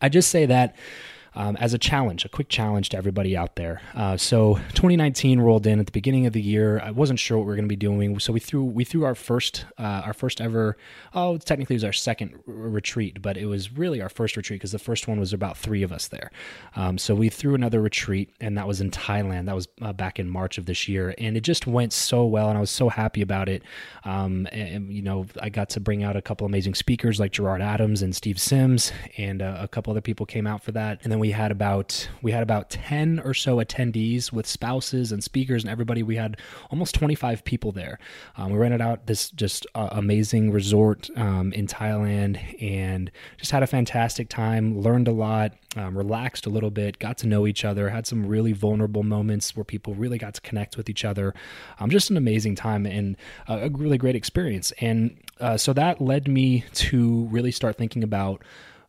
I 0.02 0.10
just 0.10 0.30
say 0.30 0.46
that 0.46 0.76
um, 1.36 1.56
as 1.58 1.74
a 1.74 1.78
challenge, 1.78 2.26
a 2.26 2.30
quick 2.30 2.50
challenge 2.50 2.90
to 2.90 2.98
everybody 2.98 3.38
out 3.38 3.56
there. 3.56 3.82
Uh, 3.96 4.18
so 4.18 4.56
2019 4.74 5.40
rolled 5.40 5.66
in 5.66 5.80
at 5.80 5.86
the 5.86 5.92
beginning 5.92 6.26
of 6.26 6.34
the 6.34 6.42
year. 6.42 6.80
I 6.80 6.92
wasn't 6.92 7.20
sure 7.20 7.38
what 7.38 7.46
we 7.46 7.52
were 7.52 7.56
going 7.56 7.66
to 7.66 7.70
be 7.70 7.76
doing, 7.76 8.20
so 8.20 8.34
we 8.34 8.40
threw 8.40 8.64
we 8.64 8.84
threw 8.84 9.06
our 9.06 9.16
first 9.16 9.66
uh, 9.78 10.04
our 10.06 10.14
first 10.14 10.42
ever. 10.42 10.78
Oh, 11.14 11.38
technically 11.38 11.76
it 11.76 11.78
was 11.78 11.84
our 11.84 11.94
second 11.94 12.34
r- 12.48 12.54
retreat, 12.54 13.22
but 13.22 13.38
it 13.38 13.46
was 13.46 13.72
really 13.72 14.02
our 14.02 14.10
first 14.10 14.36
retreat 14.36 14.60
because 14.60 14.72
the 14.72 14.80
first 14.80 15.08
one 15.08 15.20
was 15.20 15.34
about 15.34 15.58
three 15.58 15.84
of 15.84 15.92
us 15.92 16.08
there. 16.08 16.32
Um, 16.76 16.98
so 16.98 17.16
we 17.16 17.30
threw 17.30 17.56
another 17.56 17.82
retreat, 17.82 18.32
and 18.40 18.58
that 18.58 18.68
was 18.68 18.82
in 18.82 18.92
Thailand. 18.92 19.46
That 19.46 19.56
was 19.56 19.68
uh, 19.82 19.94
back 19.94 20.20
in 20.20 20.30
March 20.30 20.58
of 20.58 20.66
this 20.66 20.88
year, 20.88 21.16
and 21.18 21.38
it 21.38 21.42
just 21.42 21.68
went 21.68 21.94
so 21.94 22.26
well, 22.26 22.50
and 22.50 22.58
I 22.58 22.62
was 22.62 22.72
so 22.72 22.90
happy 22.90 23.22
about 23.22 23.50
it. 23.50 23.64
Um, 24.04 24.48
and, 24.52 24.92
you 24.92 25.02
know, 25.02 25.26
I 25.42 25.50
got 25.50 25.70
to 25.72 25.80
bring 25.80 26.04
out 26.04 26.16
a 26.16 26.22
couple 26.22 26.46
amazing 26.46 26.76
speakers 26.76 27.20
like 27.20 27.32
Gerard 27.32 27.62
Adams 27.62 28.02
and 28.02 28.16
Steve 28.16 28.40
Sims, 28.40 28.92
and 29.18 29.42
uh, 29.42 29.58
a 29.60 29.68
couple 29.68 29.92
other 29.92 30.02
people 30.02 30.26
came 30.26 30.48
out 30.48 30.64
for 30.64 30.72
that, 30.74 31.00
and 31.04 31.12
then 31.12 31.21
we 31.22 31.32
had 31.32 31.52
about 31.52 32.10
we 32.24 32.32
had 32.32 32.42
about 32.42 32.72
10 32.72 33.22
or 33.24 33.34
so 33.34 33.58
attendees 33.58 34.34
with 34.34 34.48
spouses 34.48 35.12
and 35.12 35.24
speakers 35.24 35.64
and 35.64 35.72
everybody. 35.72 36.02
We 36.02 36.16
had 36.16 36.38
almost 36.72 36.96
25 36.96 37.46
people 37.46 37.72
there. 37.72 38.00
Um, 38.38 38.52
we 38.52 38.58
rented 38.58 38.82
out 38.82 39.06
this 39.06 39.30
just 39.30 39.68
uh, 39.76 39.90
amazing 39.92 40.52
resort 40.52 41.10
um, 41.16 41.54
in 41.54 41.68
thailand 41.68 42.40
and 42.62 43.12
just 43.38 43.52
had 43.52 43.62
a 43.62 43.68
fantastic 43.68 44.30
time 44.30 44.82
learned 44.82 45.08
a 45.08 45.12
lot 45.12 45.54
um, 45.76 45.96
relaxed 45.96 46.48
a 46.48 46.50
little 46.50 46.72
bit 46.72 46.98
got 46.98 47.18
to 47.20 47.28
know 47.28 47.46
each 47.46 47.64
other 47.64 47.90
had 47.90 48.08
some 48.08 48.26
really 48.26 48.52
vulnerable 48.52 49.04
moments 49.04 49.56
where 49.56 49.64
people 49.64 49.94
really 49.94 50.18
got 50.18 50.34
to 50.34 50.42
connect 50.42 50.76
with 50.76 50.90
each 50.90 51.06
other. 51.06 51.36
Um, 51.80 51.92
just 51.92 52.10
an 52.10 52.18
amazing 52.18 52.56
time 52.56 52.86
and 52.88 53.16
a 53.48 53.70
really 53.70 53.98
great 53.98 54.16
experience. 54.16 54.74
And 54.80 55.18
uh, 55.40 55.58
so 55.58 55.74
that 55.74 56.02
led 56.02 56.28
me 56.28 56.66
to 56.74 57.26
really 57.26 57.52
start 57.52 57.78
thinking 57.78 58.04
about 58.04 58.42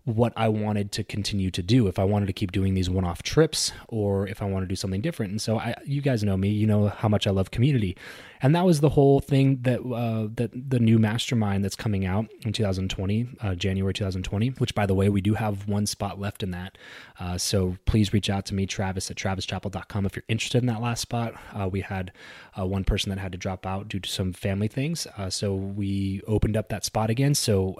what 0.04 0.32
I 0.36 0.48
wanted 0.48 0.90
to 0.92 1.04
continue 1.04 1.50
to 1.52 1.62
do. 1.62 1.86
If 1.86 1.98
I 1.98 2.04
wanted 2.04 2.26
to 2.26 2.32
keep 2.32 2.52
doing 2.52 2.74
these 2.74 2.90
one-off 2.90 3.22
trips, 3.22 3.72
or 3.88 4.26
if 4.26 4.42
I 4.42 4.46
want 4.46 4.64
to 4.64 4.66
do 4.66 4.74
something 4.74 5.00
different. 5.00 5.30
And 5.30 5.40
so, 5.40 5.58
I, 5.58 5.74
you 5.84 6.00
guys 6.00 6.24
know 6.24 6.36
me. 6.36 6.48
You 6.48 6.66
know 6.66 6.88
how 6.88 7.08
much 7.08 7.26
I 7.26 7.30
love 7.30 7.50
community, 7.50 7.96
and 8.42 8.56
that 8.56 8.64
was 8.64 8.80
the 8.80 8.90
whole 8.90 9.20
thing 9.20 9.60
that 9.62 9.80
uh, 9.80 10.28
that 10.34 10.50
the 10.52 10.80
new 10.80 10.98
mastermind 10.98 11.64
that's 11.64 11.76
coming 11.76 12.04
out 12.04 12.26
in 12.44 12.52
2020, 12.52 13.28
uh, 13.40 13.54
January 13.54 13.94
2020. 13.94 14.48
Which, 14.58 14.74
by 14.74 14.84
the 14.84 14.94
way, 14.94 15.08
we 15.08 15.20
do 15.20 15.34
have 15.34 15.68
one 15.68 15.86
spot 15.86 16.18
left 16.18 16.42
in 16.42 16.50
that. 16.50 16.76
Uh, 17.20 17.38
so 17.38 17.76
please 17.86 18.12
reach 18.12 18.28
out 18.28 18.44
to 18.46 18.54
me, 18.54 18.66
Travis 18.66 19.10
at 19.10 19.16
travischappell.com, 19.16 20.06
if 20.06 20.16
you're 20.16 20.24
interested 20.28 20.58
in 20.58 20.66
that 20.66 20.82
last 20.82 21.00
spot. 21.00 21.34
Uh, 21.52 21.68
we 21.68 21.82
had 21.82 22.12
uh, 22.58 22.66
one 22.66 22.82
person 22.82 23.10
that 23.10 23.18
had 23.18 23.30
to 23.30 23.38
drop 23.38 23.64
out 23.64 23.86
due 23.86 24.00
to 24.00 24.10
some 24.10 24.32
family 24.32 24.68
things, 24.68 25.06
uh, 25.16 25.30
so 25.30 25.54
we 25.54 26.20
opened 26.26 26.56
up 26.56 26.68
that 26.68 26.84
spot 26.84 27.10
again. 27.10 27.34
So 27.34 27.76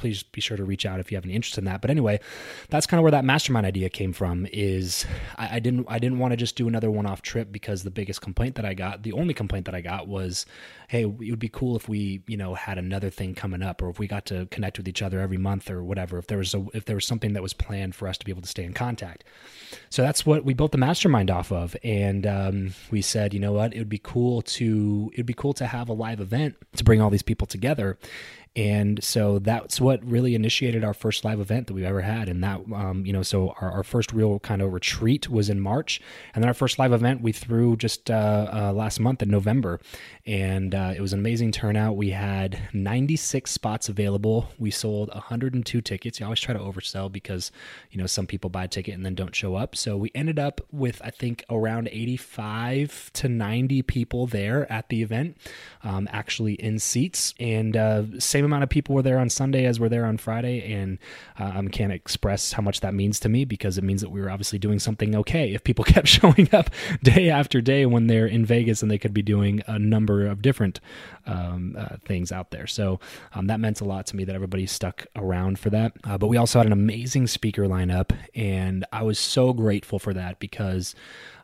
please 0.00 0.22
be 0.22 0.40
sure 0.40 0.56
to 0.56 0.64
reach 0.64 0.86
out 0.86 0.98
if 0.98 1.12
you 1.12 1.16
have 1.16 1.24
any 1.24 1.34
interest 1.34 1.58
in 1.58 1.64
that. 1.64 1.82
But 1.82 1.90
anyway, 1.90 2.18
that's 2.70 2.86
kind 2.86 2.98
of 2.98 3.02
where 3.02 3.10
that 3.12 3.24
mastermind 3.24 3.66
idea 3.66 3.90
came 3.90 4.14
from. 4.14 4.46
Is 4.50 5.04
I, 5.36 5.56
I 5.56 5.58
didn't 5.60 5.86
I 5.88 5.98
didn't 5.98 6.18
want 6.18 6.32
to 6.32 6.36
just 6.36 6.56
do 6.56 6.66
another 6.66 6.90
one 6.90 7.06
off 7.06 7.22
trip 7.22 7.52
because 7.52 7.82
the 7.82 7.90
biggest 7.90 8.22
complaint 8.22 8.54
that 8.56 8.64
I 8.64 8.74
got, 8.74 9.02
the 9.02 9.12
only 9.12 9.34
complaint 9.34 9.66
that 9.66 9.74
I 9.74 9.82
got 9.82 9.99
was, 10.06 10.46
hey, 10.88 11.02
it 11.02 11.30
would 11.30 11.38
be 11.38 11.48
cool 11.48 11.76
if 11.76 11.88
we 11.88 12.22
you 12.26 12.36
know 12.36 12.54
had 12.54 12.78
another 12.78 13.10
thing 13.10 13.34
coming 13.34 13.62
up, 13.62 13.82
or 13.82 13.90
if 13.90 13.98
we 13.98 14.06
got 14.06 14.26
to 14.26 14.46
connect 14.46 14.78
with 14.78 14.88
each 14.88 15.02
other 15.02 15.20
every 15.20 15.38
month 15.38 15.70
or 15.70 15.82
whatever. 15.82 16.18
If 16.18 16.26
there 16.26 16.38
was 16.38 16.54
a 16.54 16.64
if 16.74 16.84
there 16.84 16.96
was 16.96 17.06
something 17.06 17.32
that 17.32 17.42
was 17.42 17.52
planned 17.52 17.94
for 17.94 18.08
us 18.08 18.18
to 18.18 18.24
be 18.24 18.32
able 18.32 18.42
to 18.42 18.48
stay 18.48 18.64
in 18.64 18.74
contact. 18.74 19.24
So 19.88 20.02
that's 20.02 20.26
what 20.26 20.44
we 20.44 20.54
built 20.54 20.72
the 20.72 20.78
mastermind 20.78 21.30
off 21.30 21.52
of, 21.52 21.76
and 21.82 22.26
um, 22.26 22.74
we 22.90 23.02
said, 23.02 23.34
you 23.34 23.40
know 23.40 23.52
what, 23.52 23.74
it 23.74 23.78
would 23.78 23.88
be 23.88 24.00
cool 24.02 24.42
to 24.42 25.10
it'd 25.14 25.26
be 25.26 25.34
cool 25.34 25.52
to 25.54 25.66
have 25.66 25.88
a 25.88 25.92
live 25.92 26.20
event 26.20 26.56
to 26.76 26.84
bring 26.84 27.00
all 27.00 27.10
these 27.10 27.22
people 27.22 27.46
together 27.46 27.98
and 28.56 29.02
so 29.02 29.38
that's 29.38 29.80
what 29.80 30.04
really 30.04 30.34
initiated 30.34 30.82
our 30.82 30.92
first 30.92 31.24
live 31.24 31.38
event 31.38 31.68
that 31.68 31.74
we've 31.74 31.84
ever 31.84 32.00
had. 32.00 32.28
And 32.28 32.42
that, 32.42 32.60
um, 32.74 33.06
you 33.06 33.12
know, 33.12 33.22
so 33.22 33.54
our, 33.60 33.70
our, 33.70 33.84
first 33.84 34.12
real 34.12 34.40
kind 34.40 34.60
of 34.60 34.72
retreat 34.72 35.30
was 35.30 35.48
in 35.48 35.60
March. 35.60 36.00
And 36.34 36.42
then 36.42 36.48
our 36.48 36.54
first 36.54 36.76
live 36.76 36.92
event 36.92 37.22
we 37.22 37.30
threw 37.30 37.76
just 37.76 38.10
uh, 38.10 38.50
uh, 38.52 38.72
last 38.72 38.98
month 38.98 39.22
in 39.22 39.30
November. 39.30 39.80
And 40.26 40.74
uh, 40.74 40.94
it 40.96 41.00
was 41.00 41.12
an 41.12 41.20
amazing 41.20 41.52
turnout. 41.52 41.96
We 41.96 42.10
had 42.10 42.60
96 42.72 43.48
spots 43.48 43.88
available. 43.88 44.48
We 44.58 44.72
sold 44.72 45.10
102 45.14 45.80
tickets. 45.80 46.18
You 46.18 46.26
always 46.26 46.40
try 46.40 46.52
to 46.52 46.60
oversell 46.60 47.10
because, 47.10 47.52
you 47.92 47.98
know, 47.98 48.06
some 48.06 48.26
people 48.26 48.50
buy 48.50 48.64
a 48.64 48.68
ticket 48.68 48.94
and 48.94 49.06
then 49.06 49.14
don't 49.14 49.34
show 49.34 49.54
up. 49.54 49.76
So 49.76 49.96
we 49.96 50.10
ended 50.12 50.40
up 50.40 50.60
with, 50.72 51.00
I 51.04 51.10
think, 51.10 51.44
around 51.50 51.88
85 51.92 53.12
to 53.14 53.28
90 53.28 53.82
people 53.82 54.26
there 54.26 54.70
at 54.70 54.88
the 54.88 55.02
event, 55.02 55.36
um, 55.84 56.08
actually 56.10 56.54
in 56.54 56.80
seats. 56.80 57.32
And 57.38 57.76
uh, 57.76 58.18
same 58.18 58.39
amount 58.44 58.62
of 58.62 58.68
people 58.68 58.94
were 58.94 59.02
there 59.02 59.18
on 59.18 59.28
Sunday 59.30 59.64
as 59.66 59.80
were 59.80 59.88
there 59.88 60.04
on 60.04 60.16
Friday, 60.16 60.72
and 60.72 60.98
uh, 61.38 61.52
I 61.54 61.66
can't 61.68 61.92
express 61.92 62.52
how 62.52 62.62
much 62.62 62.80
that 62.80 62.94
means 62.94 63.20
to 63.20 63.28
me 63.28 63.44
because 63.44 63.78
it 63.78 63.84
means 63.84 64.00
that 64.00 64.10
we 64.10 64.20
were 64.20 64.30
obviously 64.30 64.58
doing 64.58 64.78
something 64.78 65.14
okay. 65.16 65.52
If 65.52 65.64
people 65.64 65.84
kept 65.94 66.08
showing 66.08 66.48
up 66.52 66.70
day 67.02 67.30
after 67.30 67.60
day 67.60 67.86
when 67.86 68.06
they're 68.06 68.26
in 68.26 68.44
Vegas, 68.44 68.82
and 68.82 68.90
they 68.90 68.98
could 68.98 69.14
be 69.14 69.22
doing 69.22 69.62
a 69.66 69.78
number 69.78 70.26
of 70.26 70.42
different 70.42 70.80
um, 71.26 71.76
uh, 71.78 71.96
things 72.04 72.32
out 72.32 72.50
there, 72.50 72.66
so 72.66 73.00
um, 73.34 73.46
that 73.46 73.60
meant 73.60 73.80
a 73.80 73.84
lot 73.84 74.06
to 74.06 74.16
me 74.16 74.24
that 74.24 74.34
everybody 74.34 74.66
stuck 74.66 75.06
around 75.16 75.58
for 75.58 75.70
that. 75.70 75.92
Uh, 76.04 76.18
but 76.18 76.28
we 76.28 76.36
also 76.36 76.58
had 76.58 76.66
an 76.66 76.72
amazing 76.72 77.26
speaker 77.26 77.64
lineup, 77.64 78.16
and 78.34 78.84
I 78.92 79.02
was 79.02 79.18
so 79.18 79.52
grateful 79.52 79.98
for 79.98 80.14
that 80.14 80.38
because 80.38 80.94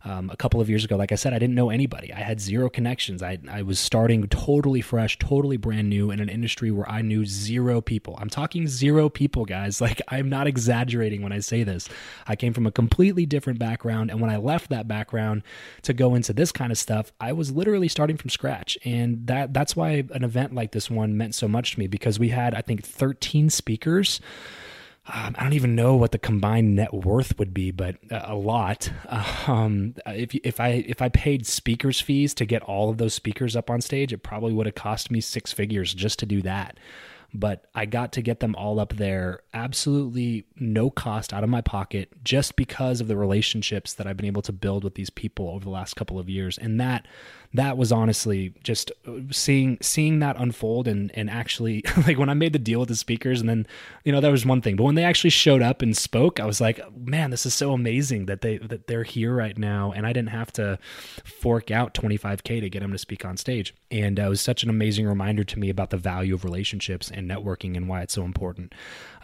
um, 0.06 0.30
a 0.30 0.36
couple 0.36 0.60
of 0.60 0.70
years 0.70 0.84
ago, 0.84 0.96
like 0.96 1.10
I 1.10 1.16
said, 1.16 1.32
I 1.32 1.40
didn't 1.40 1.56
know 1.56 1.68
anybody. 1.68 2.12
I 2.12 2.20
had 2.20 2.40
zero 2.40 2.70
connections. 2.70 3.24
I, 3.24 3.38
I 3.50 3.62
was 3.62 3.80
starting 3.80 4.24
totally 4.28 4.80
fresh, 4.80 5.18
totally 5.18 5.56
brand 5.56 5.90
new 5.90 6.12
in 6.12 6.20
an 6.20 6.28
industry 6.28 6.70
where 6.70 6.88
I 6.88 7.02
knew 7.02 7.26
zero 7.26 7.80
people. 7.80 8.16
I'm 8.20 8.30
talking 8.30 8.68
zero 8.68 9.08
people, 9.08 9.44
guys. 9.44 9.80
Like, 9.86 10.02
I'm 10.08 10.28
not 10.28 10.48
exaggerating 10.48 11.22
when 11.22 11.30
I 11.30 11.38
say 11.38 11.62
this. 11.62 11.88
I 12.26 12.34
came 12.34 12.52
from 12.52 12.66
a 12.66 12.72
completely 12.72 13.24
different 13.24 13.60
background. 13.60 14.10
And 14.10 14.20
when 14.20 14.30
I 14.30 14.36
left 14.36 14.70
that 14.70 14.88
background 14.88 15.44
to 15.82 15.92
go 15.92 16.16
into 16.16 16.32
this 16.32 16.50
kind 16.50 16.72
of 16.72 16.78
stuff, 16.78 17.12
I 17.20 17.32
was 17.32 17.52
literally 17.52 17.86
starting 17.86 18.16
from 18.16 18.30
scratch. 18.30 18.76
And 18.84 19.24
that 19.28 19.54
that's 19.54 19.76
why 19.76 20.02
an 20.10 20.24
event 20.24 20.56
like 20.56 20.72
this 20.72 20.90
one 20.90 21.16
meant 21.16 21.36
so 21.36 21.46
much 21.46 21.74
to 21.74 21.78
me 21.78 21.86
because 21.86 22.18
we 22.18 22.30
had, 22.30 22.52
I 22.52 22.62
think, 22.62 22.84
13 22.84 23.48
speakers 23.48 24.20
um, 25.12 25.36
I 25.38 25.44
don't 25.44 25.52
even 25.52 25.74
know 25.76 25.94
what 25.94 26.12
the 26.12 26.18
combined 26.18 26.74
net 26.74 26.92
worth 26.92 27.38
would 27.38 27.54
be, 27.54 27.70
but 27.70 27.96
a 28.10 28.34
lot. 28.34 28.90
Um, 29.46 29.94
if 30.06 30.34
if 30.34 30.58
I 30.58 30.84
if 30.88 31.00
I 31.00 31.08
paid 31.08 31.46
speakers 31.46 32.00
fees 32.00 32.34
to 32.34 32.44
get 32.44 32.62
all 32.62 32.90
of 32.90 32.98
those 32.98 33.14
speakers 33.14 33.54
up 33.54 33.70
on 33.70 33.80
stage, 33.80 34.12
it 34.12 34.18
probably 34.18 34.52
would 34.52 34.66
have 34.66 34.74
cost 34.74 35.10
me 35.10 35.20
six 35.20 35.52
figures 35.52 35.94
just 35.94 36.18
to 36.18 36.26
do 36.26 36.42
that 36.42 36.76
but 37.34 37.66
I 37.74 37.86
got 37.86 38.12
to 38.12 38.22
get 38.22 38.40
them 38.40 38.54
all 38.56 38.80
up 38.80 38.94
there 38.94 39.40
absolutely 39.52 40.46
no 40.56 40.90
cost 40.90 41.32
out 41.32 41.44
of 41.44 41.50
my 41.50 41.60
pocket 41.60 42.12
just 42.24 42.56
because 42.56 43.00
of 43.00 43.08
the 43.08 43.16
relationships 43.16 43.94
that 43.94 44.06
I've 44.06 44.16
been 44.16 44.26
able 44.26 44.42
to 44.42 44.52
build 44.52 44.84
with 44.84 44.94
these 44.94 45.10
people 45.10 45.50
over 45.50 45.64
the 45.64 45.70
last 45.70 45.94
couple 45.96 46.18
of 46.18 46.28
years. 46.30 46.58
And 46.58 46.80
that 46.80 47.06
that 47.56 47.76
was 47.76 47.92
honestly 47.92 48.54
just 48.62 48.92
uh, 49.06 49.12
seeing 49.30 49.78
seeing 49.80 50.18
that 50.20 50.36
unfold 50.38 50.88
and 50.88 51.10
and 51.14 51.28
actually 51.30 51.82
like 52.06 52.18
when 52.18 52.28
I 52.28 52.34
made 52.34 52.52
the 52.52 52.58
deal 52.58 52.80
with 52.80 52.88
the 52.88 52.96
speakers 52.96 53.40
and 53.40 53.48
then 53.48 53.66
you 54.04 54.12
know 54.12 54.20
that 54.20 54.30
was 54.30 54.46
one 54.46 54.62
thing. 54.62 54.76
But 54.76 54.84
when 54.84 54.94
they 54.94 55.04
actually 55.04 55.30
showed 55.30 55.62
up 55.62 55.82
and 55.82 55.96
spoke 55.96 56.40
I 56.40 56.46
was 56.46 56.60
like 56.60 56.80
man 56.96 57.30
this 57.30 57.46
is 57.46 57.54
so 57.54 57.72
amazing 57.72 58.26
that 58.26 58.40
they 58.40 58.58
that 58.58 58.86
they're 58.86 59.02
here 59.02 59.34
right 59.34 59.56
now. 59.56 59.92
And 59.92 60.06
I 60.06 60.12
didn't 60.12 60.30
have 60.30 60.52
to 60.52 60.78
fork 61.24 61.70
out 61.70 61.94
25k 61.94 62.60
to 62.60 62.70
get 62.70 62.80
them 62.80 62.92
to 62.92 62.98
speak 62.98 63.24
on 63.24 63.36
stage. 63.36 63.74
And 63.90 64.18
uh, 64.20 64.24
it 64.24 64.28
was 64.28 64.40
such 64.40 64.62
an 64.62 64.70
amazing 64.70 65.06
reminder 65.06 65.44
to 65.44 65.58
me 65.58 65.70
about 65.70 65.90
the 65.90 65.96
value 65.96 66.34
of 66.34 66.44
relationships 66.44 67.10
and 67.10 67.30
networking 67.30 67.76
and 67.76 67.88
why 67.88 68.02
it's 68.02 68.14
so 68.14 68.24
important. 68.24 68.74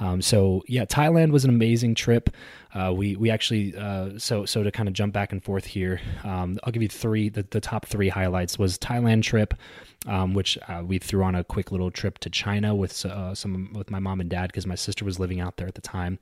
Um, 0.01 0.23
so 0.23 0.63
yeah 0.67 0.85
Thailand 0.85 1.31
was 1.31 1.45
an 1.45 1.51
amazing 1.51 1.95
trip. 1.95 2.31
Uh, 2.75 2.93
we 2.95 3.17
we 3.17 3.31
actually 3.31 3.77
uh, 3.77 4.19
so 4.19 4.47
so 4.47 4.63
to 4.63 4.71
kind 4.71 4.89
of 4.89 4.95
jump 4.95 5.13
back 5.13 5.33
and 5.33 5.45
forth 5.45 5.67
here 5.67 6.01
um, 6.25 6.59
I'll 6.65 6.73
give 6.73 6.83
you 6.83 6.89
three 6.89 7.29
the, 7.29 7.43
the 7.51 7.61
top 7.61 7.87
three 7.87 8.09
highlights 8.23 8.59
was 8.59 8.79
Thailand 8.79 9.23
trip, 9.23 9.55
um, 10.07 10.35
which 10.35 10.57
uh, 10.69 10.83
we 10.85 10.99
threw 10.99 11.25
on 11.25 11.35
a 11.35 11.43
quick 11.43 11.73
little 11.73 11.91
trip 11.91 12.19
to 12.21 12.31
China 12.31 12.75
with 12.75 13.05
uh, 13.05 13.35
some 13.35 13.73
with 13.73 13.91
my 13.91 13.99
mom 13.99 14.21
and 14.21 14.31
dad 14.31 14.47
because 14.49 14.67
my 14.67 14.75
sister 14.77 15.05
was 15.05 15.19
living 15.19 15.41
out 15.41 15.57
there 15.57 15.67
at 15.67 15.75
the 15.75 15.81
time. 15.81 16.19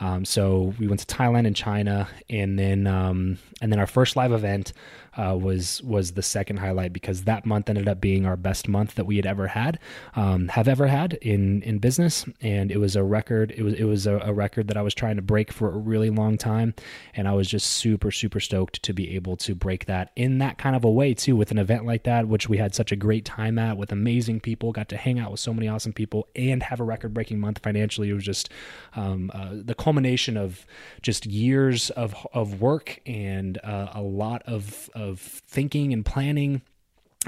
Um, 0.00 0.24
so 0.24 0.74
we 0.78 0.86
went 0.86 1.00
to 1.00 1.14
Thailand 1.14 1.46
and 1.46 1.56
China, 1.56 2.08
and 2.28 2.58
then 2.58 2.86
um, 2.86 3.38
and 3.60 3.72
then 3.72 3.80
our 3.80 3.86
first 3.86 4.14
live 4.16 4.32
event 4.32 4.72
uh, 5.18 5.36
was 5.36 5.82
was 5.82 6.12
the 6.12 6.22
second 6.22 6.58
highlight 6.58 6.92
because 6.92 7.24
that 7.24 7.44
month 7.44 7.68
ended 7.68 7.88
up 7.88 8.00
being 8.00 8.24
our 8.24 8.36
best 8.36 8.68
month 8.68 8.94
that 8.94 9.04
we 9.04 9.16
had 9.16 9.26
ever 9.26 9.48
had, 9.48 9.78
um, 10.14 10.48
have 10.48 10.68
ever 10.68 10.86
had 10.86 11.14
in 11.14 11.62
in 11.62 11.78
business, 11.78 12.24
and 12.40 12.70
it 12.70 12.78
was 12.78 12.96
a 12.96 13.02
record. 13.02 13.52
It 13.56 13.62
was 13.62 13.74
it 13.74 13.84
was 13.84 14.06
a, 14.06 14.18
a 14.18 14.32
record 14.32 14.68
that 14.68 14.76
I 14.76 14.82
was 14.82 14.94
trying 14.94 15.16
to 15.16 15.22
break 15.22 15.52
for 15.52 15.68
a 15.68 15.76
really 15.76 16.10
long 16.10 16.38
time, 16.38 16.74
and 17.14 17.26
I 17.26 17.32
was 17.32 17.48
just 17.48 17.66
super 17.66 18.10
super 18.10 18.40
stoked 18.40 18.82
to 18.84 18.92
be 18.92 19.16
able 19.16 19.36
to 19.38 19.54
break 19.54 19.86
that 19.86 20.12
in 20.14 20.38
that 20.38 20.58
kind 20.58 20.76
of 20.76 20.84
a 20.84 20.90
way 20.90 21.14
too 21.14 21.34
with 21.34 21.50
an 21.50 21.58
event 21.58 21.84
like 21.84 22.04
that, 22.04 22.28
which 22.28 22.48
we 22.48 22.58
had 22.58 22.74
such 22.74 22.92
a 22.92 22.96
great 22.96 23.24
time 23.24 23.58
at 23.58 23.76
with 23.76 23.90
amazing 23.90 24.40
people, 24.40 24.72
got 24.72 24.88
to 24.90 24.96
hang 24.96 25.18
out 25.18 25.32
with 25.32 25.40
so 25.40 25.52
many 25.52 25.66
awesome 25.66 25.92
people, 25.92 26.28
and 26.36 26.62
have 26.62 26.80
a 26.80 26.84
record 26.84 27.12
breaking 27.12 27.40
month 27.40 27.58
financially. 27.58 28.10
It 28.10 28.14
was 28.14 28.24
just 28.24 28.50
um, 28.94 29.30
uh, 29.34 29.50
the 29.52 29.74
culmination 29.74 30.36
of 30.36 30.64
just 31.02 31.26
years 31.26 31.90
of 31.90 32.14
of 32.32 32.60
work 32.60 33.00
and 33.06 33.58
uh, 33.64 33.88
a 33.94 34.02
lot 34.02 34.42
of, 34.46 34.90
of 34.94 35.07
of 35.08 35.20
thinking 35.20 35.92
and 35.92 36.04
planning 36.04 36.62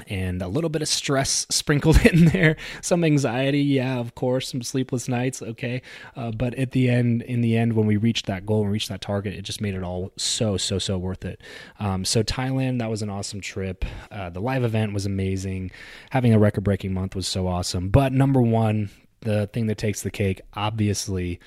and 0.07 0.41
a 0.41 0.47
little 0.47 0.69
bit 0.69 0.81
of 0.81 0.87
stress 0.87 1.45
sprinkled 1.49 2.03
in 2.05 2.25
there. 2.25 2.55
Some 2.81 3.03
anxiety 3.03 3.61
yeah 3.61 3.99
of 3.99 4.15
course 4.15 4.49
some 4.49 4.61
sleepless 4.61 5.07
nights 5.07 5.41
okay. 5.41 5.81
Uh, 6.15 6.31
but 6.31 6.53
at 6.55 6.71
the 6.71 6.89
end 6.89 7.21
in 7.23 7.41
the 7.41 7.57
end 7.57 7.73
when 7.73 7.87
we 7.87 7.97
reached 7.97 8.25
that 8.27 8.45
goal 8.45 8.63
and 8.63 8.71
reached 8.71 8.89
that 8.89 9.01
target 9.01 9.33
it 9.33 9.41
just 9.41 9.61
made 9.61 9.75
it 9.75 9.83
all 9.83 10.11
so 10.17 10.57
so 10.57 10.79
so 10.79 10.97
worth 10.97 11.25
it. 11.25 11.41
Um, 11.79 12.05
so 12.05 12.23
thailand 12.23 12.79
that 12.79 12.89
was 12.89 13.01
an 13.01 13.09
awesome 13.09 13.41
trip. 13.41 13.85
Uh, 14.09 14.29
the 14.29 14.41
live 14.41 14.63
event 14.63 14.93
was 14.93 15.05
amazing. 15.05 15.71
Having 16.11 16.33
a 16.33 16.39
record 16.39 16.63
breaking 16.63 16.93
month 16.93 17.15
was 17.15 17.27
so 17.27 17.47
awesome. 17.47 17.89
But 17.89 18.13
number 18.13 18.41
one 18.41 18.89
the 19.21 19.47
thing 19.47 19.67
that 19.67 19.77
takes 19.77 20.01
the 20.01 20.11
cake 20.11 20.41
obviously 20.53 21.39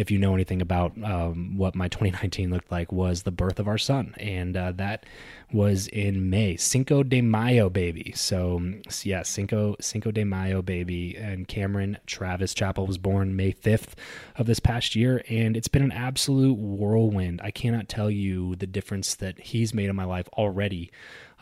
if 0.00 0.10
you 0.10 0.18
know 0.18 0.32
anything 0.32 0.62
about 0.62 0.92
um, 1.04 1.56
what 1.58 1.74
my 1.74 1.88
2019 1.88 2.50
looked 2.50 2.70
like, 2.70 2.90
was 2.90 3.22
the 3.22 3.30
birth 3.30 3.60
of 3.60 3.68
our 3.68 3.78
son, 3.78 4.14
and 4.18 4.56
uh, 4.56 4.72
that 4.72 5.04
was 5.52 5.88
in 5.88 6.30
May, 6.30 6.56
Cinco 6.56 7.02
de 7.02 7.20
Mayo, 7.20 7.68
baby. 7.68 8.12
So 8.16 8.62
yeah, 9.02 9.22
Cinco 9.22 9.76
Cinco 9.80 10.10
de 10.10 10.24
Mayo, 10.24 10.62
baby. 10.62 11.16
And 11.16 11.46
Cameron 11.46 11.98
Travis 12.06 12.54
Chappell 12.54 12.86
was 12.86 12.98
born 12.98 13.36
May 13.36 13.52
5th 13.52 13.94
of 14.36 14.46
this 14.46 14.60
past 14.60 14.96
year, 14.96 15.22
and 15.28 15.56
it's 15.56 15.68
been 15.68 15.82
an 15.82 15.92
absolute 15.92 16.58
whirlwind. 16.58 17.40
I 17.42 17.50
cannot 17.50 17.88
tell 17.88 18.10
you 18.10 18.56
the 18.56 18.66
difference 18.66 19.14
that 19.16 19.38
he's 19.38 19.74
made 19.74 19.90
in 19.90 19.96
my 19.96 20.04
life 20.04 20.28
already 20.34 20.90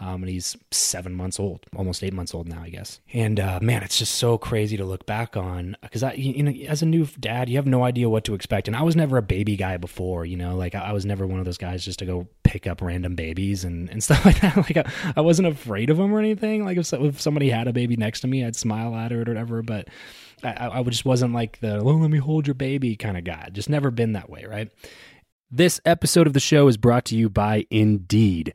um, 0.00 0.22
and 0.22 0.30
he's 0.30 0.56
seven 0.70 1.14
months 1.14 1.40
old, 1.40 1.66
almost 1.74 2.04
eight 2.04 2.12
months 2.12 2.32
old 2.32 2.48
now, 2.48 2.62
I 2.62 2.68
guess. 2.68 3.00
And 3.12 3.40
uh, 3.40 3.58
man, 3.60 3.82
it's 3.82 3.98
just 3.98 4.14
so 4.14 4.38
crazy 4.38 4.76
to 4.76 4.84
look 4.84 5.06
back 5.06 5.36
on 5.36 5.76
because 5.82 6.04
I, 6.04 6.12
you 6.12 6.42
know, 6.42 6.52
as 6.68 6.82
a 6.82 6.86
new 6.86 7.06
dad, 7.18 7.48
you 7.48 7.56
have 7.56 7.66
no 7.66 7.82
idea 7.82 8.08
what 8.08 8.22
to 8.24 8.34
expect. 8.34 8.68
And 8.68 8.76
I 8.76 8.82
was 8.82 8.94
never 8.94 9.16
a 9.16 9.22
baby 9.22 9.56
guy 9.56 9.76
before, 9.76 10.24
you 10.24 10.36
know, 10.36 10.56
like 10.56 10.76
I, 10.76 10.92
was 10.92 11.04
never 11.04 11.26
one 11.26 11.40
of 11.40 11.46
those 11.46 11.58
guys 11.58 11.84
just 11.84 11.98
to 11.98 12.06
go 12.06 12.28
pick 12.44 12.68
up 12.68 12.80
random 12.80 13.16
babies 13.16 13.64
and, 13.64 13.90
and 13.90 14.02
stuff 14.04 14.24
like 14.24 14.40
that. 14.40 14.56
Like 14.56 14.76
I, 14.76 14.84
I 15.16 15.20
wasn't 15.20 15.48
afraid 15.48 15.90
of 15.90 15.96
them 15.96 16.14
or 16.14 16.20
anything. 16.20 16.64
Like 16.64 16.78
if, 16.78 16.92
if 16.92 17.20
somebody 17.20 17.50
had 17.50 17.66
a 17.66 17.72
baby 17.72 17.96
next 17.96 18.20
to 18.20 18.28
me, 18.28 18.44
I'd 18.44 18.56
smile 18.56 18.94
at 18.94 19.10
it 19.10 19.16
or 19.16 19.30
whatever. 19.32 19.62
But 19.62 19.88
I, 20.44 20.78
I 20.78 20.82
just 20.84 21.04
wasn't 21.04 21.34
like 21.34 21.58
the, 21.58 21.82
well, 21.82 21.98
let 21.98 22.10
me 22.10 22.18
hold 22.18 22.46
your 22.46 22.54
baby 22.54 22.94
kind 22.94 23.16
of 23.16 23.24
guy. 23.24 23.48
Just 23.50 23.68
never 23.68 23.90
been 23.90 24.12
that 24.12 24.30
way, 24.30 24.44
right? 24.44 24.70
This 25.50 25.80
episode 25.84 26.28
of 26.28 26.34
the 26.34 26.40
show 26.40 26.68
is 26.68 26.76
brought 26.76 27.06
to 27.06 27.16
you 27.16 27.28
by 27.28 27.66
Indeed. 27.70 28.54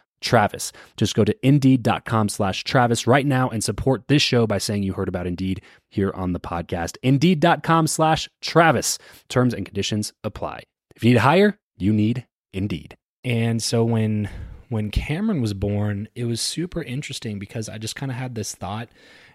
Travis. 0.21 0.71
Just 0.95 1.15
go 1.15 1.25
to 1.25 1.35
indeed.com 1.45 2.29
slash 2.29 2.63
Travis 2.63 3.05
right 3.05 3.25
now 3.25 3.49
and 3.49 3.63
support 3.63 4.07
this 4.07 4.21
show 4.21 4.47
by 4.47 4.57
saying 4.57 4.83
you 4.83 4.93
heard 4.93 5.09
about 5.09 5.27
Indeed 5.27 5.61
here 5.89 6.11
on 6.15 6.33
the 6.33 6.39
podcast. 6.39 6.97
Indeed.com 7.03 7.87
slash 7.87 8.29
Travis. 8.41 8.97
Terms 9.27 9.53
and 9.53 9.65
conditions 9.65 10.13
apply. 10.23 10.63
If 10.95 11.03
you 11.03 11.09
need 11.09 11.15
to 11.15 11.21
hire, 11.21 11.57
you 11.77 11.91
need 11.91 12.25
Indeed. 12.53 12.95
And 13.23 13.61
so 13.61 13.83
when 13.83 14.29
when 14.69 14.89
Cameron 14.89 15.41
was 15.41 15.53
born, 15.53 16.07
it 16.15 16.23
was 16.23 16.39
super 16.39 16.81
interesting 16.81 17.39
because 17.39 17.67
I 17.67 17.77
just 17.77 17.97
kind 17.97 18.09
of 18.09 18.17
had 18.17 18.35
this 18.35 18.55
thought. 18.55 18.87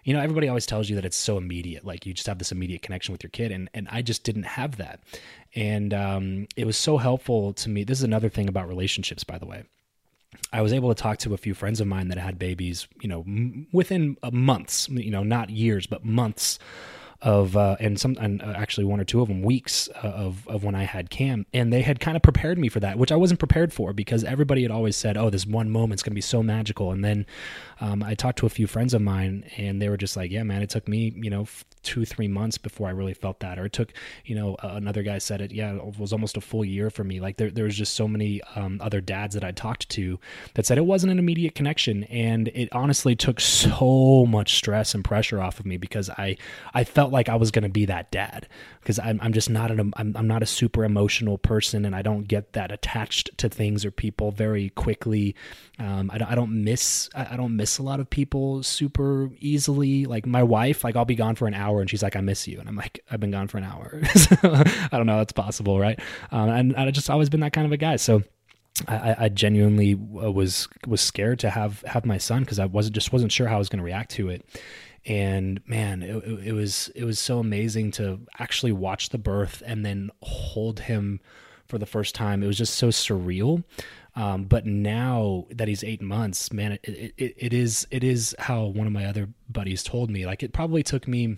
You 0.03 0.13
know, 0.13 0.19
everybody 0.19 0.47
always 0.47 0.65
tells 0.65 0.89
you 0.89 0.95
that 0.95 1.05
it's 1.05 1.15
so 1.15 1.37
immediate, 1.37 1.85
like 1.85 2.07
you 2.07 2.13
just 2.13 2.25
have 2.25 2.39
this 2.39 2.51
immediate 2.51 2.81
connection 2.81 3.11
with 3.11 3.21
your 3.21 3.29
kid, 3.29 3.51
and 3.51 3.69
and 3.73 3.87
I 3.91 4.01
just 4.01 4.23
didn't 4.23 4.43
have 4.43 4.77
that, 4.77 5.01
and 5.53 5.93
um, 5.93 6.47
it 6.55 6.65
was 6.65 6.75
so 6.75 6.97
helpful 6.97 7.53
to 7.53 7.69
me. 7.69 7.83
This 7.83 7.99
is 7.99 8.03
another 8.03 8.29
thing 8.29 8.49
about 8.49 8.67
relationships, 8.67 9.23
by 9.23 9.37
the 9.37 9.45
way. 9.45 9.63
I 10.53 10.61
was 10.61 10.71
able 10.73 10.89
to 10.89 10.95
talk 10.95 11.17
to 11.19 11.33
a 11.33 11.37
few 11.37 11.53
friends 11.53 11.81
of 11.81 11.87
mine 11.87 12.07
that 12.07 12.17
had 12.17 12.39
babies, 12.39 12.87
you 13.01 13.09
know, 13.09 13.21
m- 13.21 13.67
within 13.71 14.17
uh, 14.23 14.31
months, 14.31 14.87
you 14.89 15.11
know, 15.11 15.23
not 15.23 15.49
years, 15.49 15.87
but 15.87 16.05
months 16.05 16.57
of 17.21 17.57
uh, 17.57 17.75
and 17.79 17.99
some 17.99 18.15
and 18.19 18.41
uh, 18.41 18.53
actually 18.55 18.85
one 18.85 18.99
or 18.99 19.03
two 19.03 19.21
of 19.21 19.27
them 19.27 19.41
weeks 19.41 19.89
uh, 20.03 20.07
of 20.07 20.47
of 20.47 20.63
when 20.63 20.75
I 20.75 20.83
had 20.83 21.09
Cam, 21.09 21.45
and 21.53 21.73
they 21.73 21.81
had 21.81 21.99
kind 21.99 22.15
of 22.15 22.21
prepared 22.23 22.57
me 22.57 22.69
for 22.69 22.79
that, 22.79 22.97
which 22.97 23.11
I 23.11 23.15
wasn't 23.15 23.39
prepared 23.39 23.73
for 23.73 23.93
because 23.93 24.23
everybody 24.23 24.61
had 24.61 24.71
always 24.71 24.95
said, 24.95 25.17
"Oh, 25.17 25.29
this 25.29 25.45
one 25.45 25.69
moment's 25.69 26.03
going 26.03 26.11
to 26.11 26.15
be 26.15 26.21
so 26.21 26.43
magical," 26.43 26.91
and 26.91 27.03
then 27.03 27.25
um, 27.81 28.03
I 28.03 28.13
talked 28.13 28.37
to 28.39 28.45
a 28.45 28.49
few 28.49 28.67
friends 28.67 28.93
of 28.93 29.01
mine, 29.01 29.45
and 29.57 29.81
they 29.81 29.89
were 29.89 29.97
just 29.97 30.15
like, 30.15 30.31
"Yeah, 30.31 30.43
man, 30.43 30.61
it 30.61 30.69
took 30.69 30.87
me, 30.87 31.13
you 31.15 31.29
know, 31.29 31.47
two 31.83 32.05
three 32.05 32.27
months 32.27 32.57
before 32.57 32.87
I 32.87 32.91
really 32.91 33.13
felt 33.13 33.39
that," 33.39 33.57
or 33.57 33.65
it 33.65 33.73
took, 33.73 33.93
you 34.25 34.35
know, 34.35 34.55
another 34.61 35.01
guy 35.03 35.17
said 35.17 35.41
it, 35.41 35.51
yeah, 35.51 35.75
it 35.75 35.99
was 35.99 36.13
almost 36.13 36.37
a 36.37 36.41
full 36.41 36.63
year 36.63 36.89
for 36.89 37.03
me. 37.03 37.19
Like 37.19 37.37
there 37.37 37.49
there 37.49 37.65
was 37.65 37.75
just 37.75 37.95
so 37.95 38.07
many 38.07 38.41
um, 38.55 38.79
other 38.81 39.01
dads 39.01 39.33
that 39.33 39.43
I 39.43 39.51
talked 39.51 39.89
to 39.89 40.19
that 40.53 40.65
said 40.65 40.77
it 40.77 40.85
wasn't 40.85 41.11
an 41.11 41.19
immediate 41.19 41.55
connection, 41.55 42.03
and 42.05 42.49
it 42.49 42.69
honestly 42.71 43.15
took 43.15 43.39
so 43.39 44.25
much 44.27 44.55
stress 44.55 44.93
and 44.93 45.03
pressure 45.03 45.41
off 45.41 45.59
of 45.59 45.65
me 45.65 45.77
because 45.77 46.09
I 46.11 46.37
I 46.73 46.83
felt 46.83 47.06
like 47.11 47.29
I 47.29 47.35
was 47.35 47.51
going 47.51 47.63
to 47.63 47.69
be 47.69 47.85
that 47.85 48.11
dad 48.11 48.47
because 48.81 48.99
I'm 48.99 49.19
I'm 49.21 49.33
just 49.33 49.49
not 49.49 49.71
an 49.71 49.93
I'm 49.95 50.15
I'm 50.15 50.27
not 50.27 50.43
a 50.43 50.45
super 50.45 50.83
emotional 50.83 51.37
person, 51.37 51.85
and 51.85 51.95
I 51.95 52.01
don't 52.01 52.27
get 52.27 52.53
that 52.53 52.71
attached 52.71 53.37
to 53.37 53.49
things 53.49 53.85
or 53.85 53.91
people 53.91 54.31
very 54.31 54.69
quickly. 54.69 55.35
Um, 55.79 56.09
I, 56.11 56.19
I 56.31 56.35
don't 56.35 56.63
miss 56.63 57.09
I 57.15 57.35
don't 57.37 57.55
miss 57.55 57.77
a 57.77 57.83
lot 57.83 57.99
of 57.99 58.09
people 58.09 58.63
super 58.63 59.29
easily. 59.39 60.05
Like 60.05 60.25
my 60.25 60.43
wife, 60.43 60.83
like 60.83 60.95
I'll 60.95 61.05
be 61.05 61.15
gone 61.15 61.35
for 61.35 61.47
an 61.47 61.53
hour 61.53 61.81
and 61.81 61.89
she's 61.89 62.03
like, 62.03 62.15
I 62.15 62.21
miss 62.21 62.47
you. 62.47 62.59
And 62.59 62.67
I'm 62.67 62.75
like, 62.75 62.99
I've 63.11 63.19
been 63.19 63.31
gone 63.31 63.47
for 63.47 63.57
an 63.57 63.63
hour. 63.63 63.99
I 64.43 64.89
don't 64.91 65.05
know. 65.05 65.17
That's 65.17 65.33
possible. 65.33 65.79
Right. 65.79 65.99
Um, 66.31 66.49
and 66.49 66.75
I 66.75 66.89
just 66.91 67.09
always 67.09 67.29
been 67.29 67.41
that 67.41 67.53
kind 67.53 67.65
of 67.65 67.71
a 67.71 67.77
guy. 67.77 67.97
So 67.97 68.23
I, 68.87 69.15
I 69.19 69.29
genuinely 69.29 69.93
uh, 69.93 70.31
was, 70.31 70.67
was 70.85 71.01
scared 71.01 71.39
to 71.39 71.49
have, 71.49 71.81
have 71.81 72.05
my 72.05 72.17
son 72.17 72.45
cause 72.45 72.59
I 72.59 72.65
wasn't 72.65 72.95
just 72.95 73.11
wasn't 73.11 73.31
sure 73.31 73.47
how 73.47 73.55
I 73.55 73.59
was 73.59 73.69
going 73.69 73.79
to 73.79 73.85
react 73.85 74.11
to 74.11 74.29
it. 74.29 74.45
And 75.07 75.61
man, 75.67 76.03
it, 76.03 76.47
it 76.47 76.51
was, 76.53 76.91
it 76.93 77.05
was 77.05 77.17
so 77.17 77.39
amazing 77.39 77.91
to 77.91 78.19
actually 78.37 78.73
watch 78.73 79.09
the 79.09 79.17
birth 79.17 79.63
and 79.65 79.85
then 79.85 80.11
hold 80.21 80.81
him 80.81 81.21
for 81.65 81.77
the 81.77 81.85
first 81.85 82.13
time. 82.13 82.43
It 82.43 82.47
was 82.47 82.57
just 82.57 82.75
so 82.75 82.89
surreal. 82.89 83.63
Um, 84.15 84.45
but 84.45 84.65
now 84.65 85.45
that 85.51 85.67
he's 85.67 85.83
eight 85.83 86.01
months, 86.01 86.51
man, 86.51 86.73
it, 86.83 87.13
it, 87.17 87.35
it 87.37 87.53
is 87.53 87.87
it 87.91 88.03
is 88.03 88.35
how 88.39 88.65
one 88.65 88.87
of 88.87 88.93
my 88.93 89.05
other 89.05 89.29
buddies 89.47 89.83
told 89.83 90.09
me. 90.09 90.25
Like 90.25 90.41
it 90.41 90.53
probably 90.53 90.81
took 90.81 91.07
me 91.07 91.37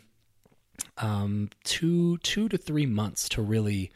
um, 0.98 1.50
two 1.66 2.18
two 2.20 2.48
to 2.48 2.58
three 2.58 2.86
months 2.86 3.28
to 3.30 3.42
really 3.42 3.92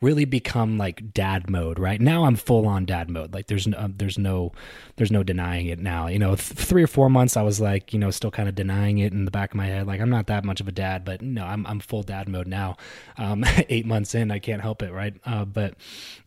really 0.00 0.24
become 0.24 0.78
like 0.78 1.12
dad 1.12 1.50
mode 1.50 1.78
right? 1.78 2.00
Now 2.00 2.24
i'm 2.24 2.36
full 2.36 2.66
on 2.66 2.84
dad 2.84 3.10
mode. 3.10 3.34
Like 3.34 3.46
there's 3.46 3.66
no 3.66 3.90
there's 3.96 4.18
no 4.18 4.52
there's 4.96 5.10
no 5.10 5.22
denying 5.22 5.66
it 5.66 5.78
now. 5.78 6.06
You 6.06 6.18
know 6.18 6.34
th- 6.36 6.40
three 6.40 6.82
or 6.82 6.86
four 6.86 7.10
months 7.10 7.36
i 7.36 7.42
was 7.42 7.60
like 7.60 7.92
you 7.92 7.98
know 7.98 8.10
still 8.10 8.30
kind 8.30 8.48
of 8.48 8.54
denying 8.54 8.98
it 8.98 9.12
in 9.12 9.24
the 9.24 9.30
back 9.30 9.50
of 9.50 9.56
my 9.56 9.66
head. 9.66 9.86
Like 9.86 10.00
i'm 10.00 10.10
not 10.10 10.26
that 10.28 10.44
much 10.44 10.60
of 10.60 10.68
a 10.68 10.72
dad 10.72 11.04
but 11.04 11.22
no 11.22 11.44
i'm, 11.44 11.66
I'm 11.66 11.80
full 11.80 12.02
dad 12.02 12.28
mode 12.28 12.46
now. 12.46 12.76
Um, 13.18 13.44
eight 13.68 13.86
months 13.86 14.14
in 14.14 14.30
i 14.30 14.38
can't 14.38 14.62
help 14.62 14.82
it 14.82 14.92
right? 14.92 15.14
Uh, 15.24 15.44
but 15.44 15.74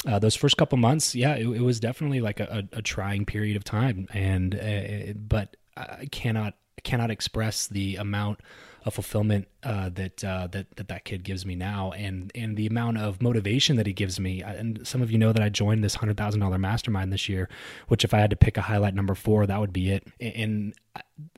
uh, 0.06 0.20
those 0.20 0.36
first 0.36 0.58
couple 0.58 0.78
months 0.78 1.16
yeah 1.16 1.36
it, 1.36 1.48
it 1.48 1.62
was 1.62 1.80
definitely 1.80 2.22
like 2.22 2.40
a, 2.40 2.66
a, 2.74 2.78
a, 2.78 2.82
trying 2.82 3.26
period 3.26 3.56
of 3.56 3.64
time. 3.64 4.08
And 4.14 4.56
uh, 4.56 5.14
but 5.16 5.58
i 5.76 6.06
cannot 6.12 6.56
cannot 6.84 7.10
express 7.10 7.68
the 7.68 7.96
amount 7.96 8.40
a 8.86 8.92
fulfillment 8.92 9.48
uh, 9.64 9.90
that, 9.90 10.24
uh, 10.24 10.48
that 10.48 10.76
that 10.76 10.88
that 10.88 11.06
kid 11.06 11.24
gives 11.24 11.46
me 11.46 11.56
now, 11.56 11.92
and 11.94 12.32
and 12.36 12.58
the 12.58 12.68
amount 12.68 12.98
of 12.98 13.22
motivation 13.22 13.78
that 13.78 13.88
he 13.88 13.94
gives 13.94 14.20
me. 14.20 14.42
And 14.42 14.86
some 14.86 15.02
of 15.02 15.12
you 15.12 15.18
know 15.18 15.32
that 15.32 15.42
I 15.42 15.50
joined 15.50 15.84
this 15.84 15.96
hundred 15.96 16.18
thousand 16.18 16.42
dollar 16.42 16.58
mastermind 16.58 17.14
this 17.14 17.30
year, 17.30 17.50
which 17.88 18.04
if 18.04 18.14
I 18.14 18.20
had 18.20 18.30
to 18.30 18.36
pick 18.36 18.58
a 18.58 18.62
highlight 18.62 18.94
number 18.94 19.16
four, 19.16 19.46
that 19.46 19.60
would 19.60 19.74
be 19.74 19.92
it. 19.92 20.08
And 20.20 20.74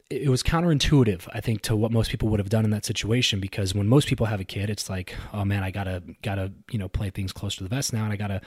it 0.10 0.30
was 0.30 0.44
counterintuitive, 0.44 1.28
I 1.34 1.42
think, 1.42 1.62
to 1.64 1.76
what 1.76 1.92
most 1.92 2.12
people 2.12 2.30
would 2.30 2.40
have 2.40 2.50
done 2.50 2.64
in 2.64 2.72
that 2.72 2.86
situation. 2.86 3.40
Because 3.40 3.74
when 3.74 3.88
most 3.88 4.08
people 4.08 4.28
have 4.28 4.40
a 4.40 4.46
kid, 4.46 4.70
it's 4.70 4.90
like, 4.90 5.16
oh 5.34 5.46
man, 5.46 5.64
I 5.64 5.72
gotta 5.72 6.04
gotta 6.22 6.52
you 6.72 6.80
know 6.80 6.88
play 6.88 7.10
things 7.10 7.32
close 7.32 7.56
to 7.58 7.64
the 7.64 7.70
vest 7.70 7.94
now, 7.94 8.04
and 8.04 8.14
I 8.14 8.16
gotta 8.16 8.42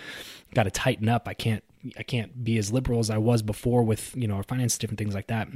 gotta 0.54 0.70
tighten 0.70 1.08
up. 1.08 1.28
I 1.28 1.34
can't 1.34 1.62
I 1.96 2.02
can't 2.02 2.44
be 2.44 2.58
as 2.58 2.72
liberal 2.72 2.98
as 2.98 3.10
I 3.10 3.18
was 3.18 3.42
before 3.42 3.82
with 3.82 4.14
you 4.16 4.28
know 4.28 4.34
our 4.34 4.42
finances, 4.42 4.78
different 4.78 4.98
things 4.98 5.14
like 5.14 5.28
that. 5.28 5.48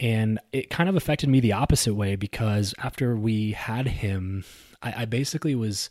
And 0.00 0.38
it 0.52 0.70
kind 0.70 0.88
of 0.88 0.96
affected 0.96 1.28
me 1.28 1.40
the 1.40 1.52
opposite 1.52 1.94
way 1.94 2.16
because 2.16 2.74
after 2.78 3.16
we 3.16 3.52
had 3.52 3.86
him, 3.86 4.44
I, 4.82 5.02
I 5.02 5.04
basically 5.04 5.54
was 5.54 5.90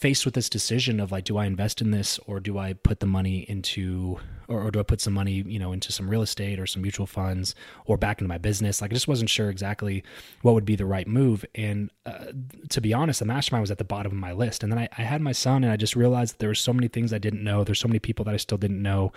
faced 0.00 0.24
with 0.24 0.32
this 0.32 0.48
decision 0.48 0.98
of 1.00 1.12
like, 1.12 1.24
do 1.24 1.36
I 1.36 1.44
invest 1.44 1.82
in 1.82 1.90
this 1.90 2.18
or 2.26 2.40
do 2.40 2.56
I 2.58 2.72
put 2.72 3.00
the 3.00 3.06
money 3.06 3.44
into, 3.50 4.18
or, 4.48 4.62
or, 4.62 4.70
do 4.70 4.80
I 4.80 4.82
put 4.82 5.00
some 5.00 5.12
money, 5.12 5.42
you 5.46 5.58
know, 5.58 5.72
into 5.72 5.92
some 5.92 6.08
real 6.08 6.22
estate 6.22 6.58
or 6.58 6.66
some 6.66 6.80
mutual 6.80 7.06
funds 7.06 7.54
or 7.84 7.98
back 7.98 8.20
into 8.20 8.28
my 8.28 8.38
business? 8.38 8.80
Like, 8.80 8.92
I 8.92 8.94
just 8.94 9.08
wasn't 9.08 9.28
sure 9.28 9.50
exactly 9.50 10.02
what 10.40 10.54
would 10.54 10.64
be 10.64 10.76
the 10.76 10.86
right 10.86 11.06
move. 11.06 11.44
And 11.54 11.90
uh, 12.06 12.32
to 12.70 12.80
be 12.80 12.94
honest, 12.94 13.18
the 13.18 13.26
mastermind 13.26 13.60
was 13.62 13.70
at 13.70 13.78
the 13.78 13.84
bottom 13.84 14.12
of 14.12 14.18
my 14.18 14.32
list. 14.32 14.62
And 14.62 14.72
then 14.72 14.78
I, 14.78 14.88
I 14.96 15.02
had 15.02 15.20
my 15.20 15.32
son 15.32 15.64
and 15.64 15.72
I 15.72 15.76
just 15.76 15.96
realized 15.96 16.34
that 16.34 16.38
there 16.38 16.48
were 16.48 16.54
so 16.54 16.72
many 16.72 16.88
things 16.88 17.12
I 17.12 17.18
didn't 17.18 17.44
know. 17.44 17.64
There's 17.64 17.80
so 17.80 17.88
many 17.88 17.98
people 17.98 18.24
that 18.24 18.34
I 18.34 18.38
still 18.38 18.58
didn't 18.58 18.80
know. 18.80 19.12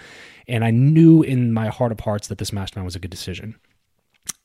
And 0.50 0.66
I 0.66 0.72
knew 0.72 1.22
in 1.22 1.54
my 1.54 1.68
heart 1.68 1.94
of 1.94 2.02
hearts 2.02 2.28
that 2.28 2.40
this 2.40 2.52
mastermind 2.52 2.86
was 2.86 2.96
a 2.96 3.00
good 3.00 3.12
decision. 3.12 3.56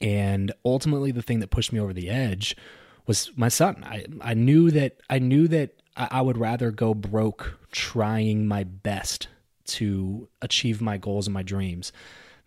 And 0.00 0.52
ultimately, 0.64 1.10
the 1.10 1.22
thing 1.22 1.40
that 1.40 1.50
pushed 1.50 1.72
me 1.72 1.80
over 1.80 1.92
the 1.92 2.08
edge 2.08 2.56
was 3.06 3.30
my 3.36 3.48
son. 3.48 3.82
I, 3.84 4.04
I 4.20 4.34
knew 4.34 4.70
that 4.70 5.00
I 5.10 5.18
knew 5.18 5.48
that 5.48 5.82
I, 5.96 6.08
I 6.12 6.20
would 6.20 6.38
rather 6.38 6.70
go 6.70 6.94
broke 6.94 7.58
trying 7.72 8.46
my 8.46 8.64
best 8.64 9.28
to 9.66 10.28
achieve 10.40 10.80
my 10.80 10.96
goals 10.96 11.26
and 11.26 11.34
my 11.34 11.42
dreams 11.42 11.92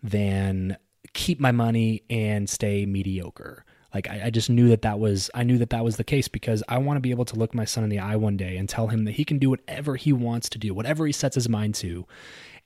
than 0.02 0.76
keep 1.12 1.40
my 1.40 1.52
money 1.52 2.02
and 2.08 2.48
stay 2.48 2.86
mediocre. 2.86 3.64
Like 3.94 4.08
I, 4.08 4.22
I, 4.26 4.30
just 4.30 4.48
knew 4.48 4.68
that 4.70 4.82
that 4.82 4.98
was 4.98 5.30
I 5.34 5.42
knew 5.42 5.58
that 5.58 5.70
that 5.70 5.84
was 5.84 5.96
the 5.96 6.04
case 6.04 6.26
because 6.26 6.62
I 6.68 6.78
want 6.78 6.96
to 6.96 7.00
be 7.00 7.10
able 7.10 7.26
to 7.26 7.36
look 7.36 7.54
my 7.54 7.66
son 7.66 7.84
in 7.84 7.90
the 7.90 7.98
eye 7.98 8.16
one 8.16 8.36
day 8.36 8.56
and 8.56 8.68
tell 8.68 8.86
him 8.86 9.04
that 9.04 9.12
he 9.12 9.24
can 9.24 9.38
do 9.38 9.50
whatever 9.50 9.96
he 9.96 10.12
wants 10.12 10.48
to 10.50 10.58
do, 10.58 10.72
whatever 10.72 11.06
he 11.06 11.12
sets 11.12 11.34
his 11.34 11.48
mind 11.48 11.74
to, 11.76 12.06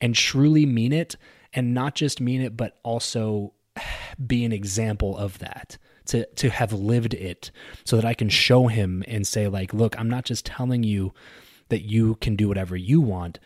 and 0.00 0.14
truly 0.14 0.64
mean 0.64 0.92
it, 0.92 1.16
and 1.52 1.74
not 1.74 1.96
just 1.96 2.20
mean 2.20 2.40
it, 2.40 2.56
but 2.56 2.78
also 2.84 3.52
be 4.26 4.44
an 4.44 4.52
example 4.52 5.16
of 5.16 5.38
that 5.38 5.78
to 6.06 6.26
to 6.36 6.50
have 6.50 6.72
lived 6.72 7.14
it 7.14 7.50
so 7.84 7.96
that 7.96 8.04
I 8.04 8.14
can 8.14 8.28
show 8.28 8.68
him 8.68 9.04
and 9.06 9.26
say 9.26 9.48
like 9.48 9.74
look 9.74 9.98
I'm 9.98 10.08
not 10.08 10.24
just 10.24 10.46
telling 10.46 10.82
you 10.82 11.12
that 11.68 11.82
you 11.82 12.14
can 12.16 12.36
do 12.36 12.48
whatever 12.48 12.76
you 12.76 13.00
want. 13.00 13.38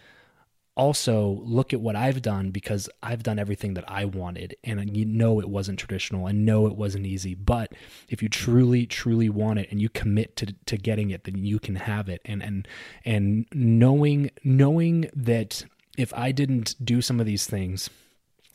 Also 0.77 1.43
look 1.45 1.73
at 1.73 1.81
what 1.81 1.97
I've 1.97 2.23
done 2.23 2.51
because 2.51 2.89
I've 3.03 3.23
done 3.23 3.39
everything 3.39 3.75
that 3.75 3.85
I 3.91 4.05
wanted 4.05 4.57
and 4.63 4.97
you 4.97 5.05
know 5.05 5.41
it 5.41 5.49
wasn't 5.49 5.79
traditional 5.79 6.27
and 6.27 6.47
know 6.47 6.67
it 6.67 6.77
wasn't 6.77 7.07
easy. 7.07 7.35
But 7.35 7.73
if 8.09 8.23
you 8.23 8.29
truly 8.29 8.87
truly 8.87 9.29
want 9.29 9.59
it 9.59 9.69
and 9.71 9.81
you 9.81 9.89
commit 9.89 10.37
to 10.37 10.55
to 10.67 10.77
getting 10.77 11.11
it 11.11 11.25
then 11.25 11.45
you 11.45 11.59
can 11.59 11.77
have 11.77 12.09
it. 12.09 12.21
And 12.25 12.43
and 12.43 12.69
and 13.05 13.47
knowing 13.53 14.31
knowing 14.45 15.11
that 15.15 15.65
if 15.99 16.15
I 16.15 16.33
didn't 16.33 16.77
do 16.83 17.03
some 17.03 17.21
of 17.21 17.27
these 17.27 17.47
things 17.47 17.91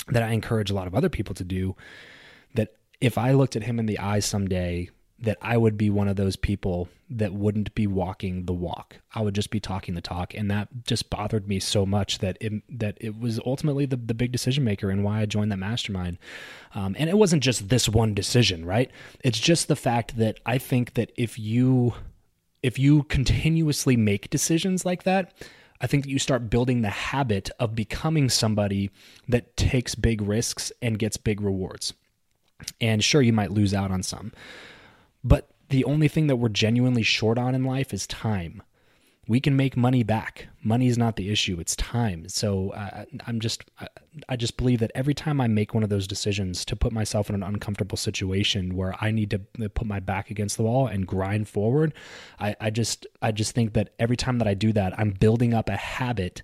that 0.07 0.23
I 0.23 0.31
encourage 0.31 0.69
a 0.69 0.73
lot 0.73 0.87
of 0.87 0.95
other 0.95 1.09
people 1.09 1.35
to 1.35 1.43
do 1.43 1.75
that 2.53 2.75
if 3.01 3.17
I 3.17 3.31
looked 3.31 3.55
at 3.55 3.63
him 3.63 3.79
in 3.79 3.85
the 3.85 3.99
eyes 3.99 4.25
someday 4.25 4.89
that 5.19 5.37
I 5.41 5.55
would 5.57 5.77
be 5.77 5.89
one 5.89 6.07
of 6.07 6.17
those 6.17 6.35
people 6.35 6.89
that 7.09 7.33
wouldn't 7.33 7.73
be 7.73 7.87
walking 7.87 8.45
the 8.45 8.53
walk. 8.53 8.97
I 9.13 9.21
would 9.21 9.33
just 9.33 9.49
be 9.49 9.59
talking 9.59 9.95
the 9.95 10.01
talk, 10.01 10.33
and 10.33 10.51
that 10.51 10.67
just 10.83 11.09
bothered 11.09 11.47
me 11.47 11.59
so 11.59 11.85
much 11.85 12.19
that 12.19 12.37
it 12.41 12.51
that 12.69 12.97
it 12.99 13.17
was 13.17 13.39
ultimately 13.45 13.85
the 13.85 13.95
the 13.95 14.13
big 14.13 14.31
decision 14.31 14.63
maker 14.63 14.89
and 14.89 15.03
why 15.03 15.21
I 15.21 15.25
joined 15.25 15.51
that 15.51 15.57
mastermind. 15.57 16.17
Um, 16.73 16.95
and 16.99 17.09
it 17.09 17.17
wasn't 17.17 17.43
just 17.43 17.69
this 17.69 17.87
one 17.87 18.13
decision, 18.13 18.65
right? 18.65 18.91
It's 19.23 19.39
just 19.39 19.67
the 19.67 19.75
fact 19.75 20.17
that 20.17 20.39
I 20.45 20.57
think 20.57 20.95
that 20.95 21.11
if 21.15 21.39
you 21.39 21.93
if 22.61 22.77
you 22.77 23.03
continuously 23.03 23.95
make 23.95 24.29
decisions 24.29 24.85
like 24.85 25.03
that, 25.03 25.33
I 25.85 25.87
think 25.87 26.05
that 26.05 26.09
you 26.09 26.17
start 26.17 26.49
building 26.49 26.81
the 26.81 26.89
habit 26.89 27.51
of 27.59 27.75
becoming 27.75 28.27
somebody 28.27 28.89
that 29.27 29.55
takes 29.55 29.93
big 29.93 30.19
risks 30.19 30.71
and 30.81 30.97
gets 30.97 31.15
big 31.15 31.39
rewards. 31.39 31.93
And 32.81 33.03
sure, 33.03 33.21
you 33.21 33.31
might 33.31 33.51
lose 33.51 33.71
out 33.71 33.91
on 33.91 34.01
some, 34.01 34.33
but 35.23 35.47
the 35.69 35.83
only 35.83 36.07
thing 36.07 36.25
that 36.25 36.37
we're 36.37 36.49
genuinely 36.49 37.03
short 37.03 37.37
on 37.37 37.53
in 37.53 37.65
life 37.65 37.93
is 37.93 38.07
time. 38.07 38.63
We 39.27 39.39
can 39.39 39.55
make 39.55 39.75
money 39.75 40.03
back. 40.03 40.47
Money 40.61 40.87
is 40.87 40.97
not 40.97 41.15
the 41.15 41.31
issue; 41.31 41.59
it's 41.59 41.75
time. 41.75 42.29
So 42.29 42.71
uh, 42.71 43.05
I'm 43.25 43.39
just, 43.39 43.63
I, 43.79 43.87
I 44.29 44.35
just 44.35 44.55
believe 44.57 44.79
that 44.79 44.91
every 44.93 45.13
time 45.13 45.41
I 45.41 45.47
make 45.47 45.73
one 45.73 45.83
of 45.83 45.89
those 45.89 46.07
decisions 46.07 46.63
to 46.65 46.75
put 46.75 46.91
myself 46.91 47.29
in 47.29 47.35
an 47.35 47.43
uncomfortable 47.43 47.97
situation 47.97 48.75
where 48.75 48.93
I 49.01 49.11
need 49.11 49.31
to 49.31 49.39
put 49.69 49.87
my 49.87 49.99
back 49.99 50.29
against 50.29 50.57
the 50.57 50.63
wall 50.63 50.87
and 50.87 51.07
grind 51.07 51.49
forward, 51.49 51.93
I, 52.39 52.55
I 52.61 52.69
just, 52.69 53.07
I 53.21 53.31
just 53.31 53.53
think 53.53 53.73
that 53.73 53.93
every 53.99 54.17
time 54.17 54.37
that 54.37 54.47
I 54.47 54.53
do 54.53 54.71
that, 54.73 54.97
I'm 54.99 55.11
building 55.11 55.53
up 55.53 55.69
a 55.69 55.75
habit 55.75 56.43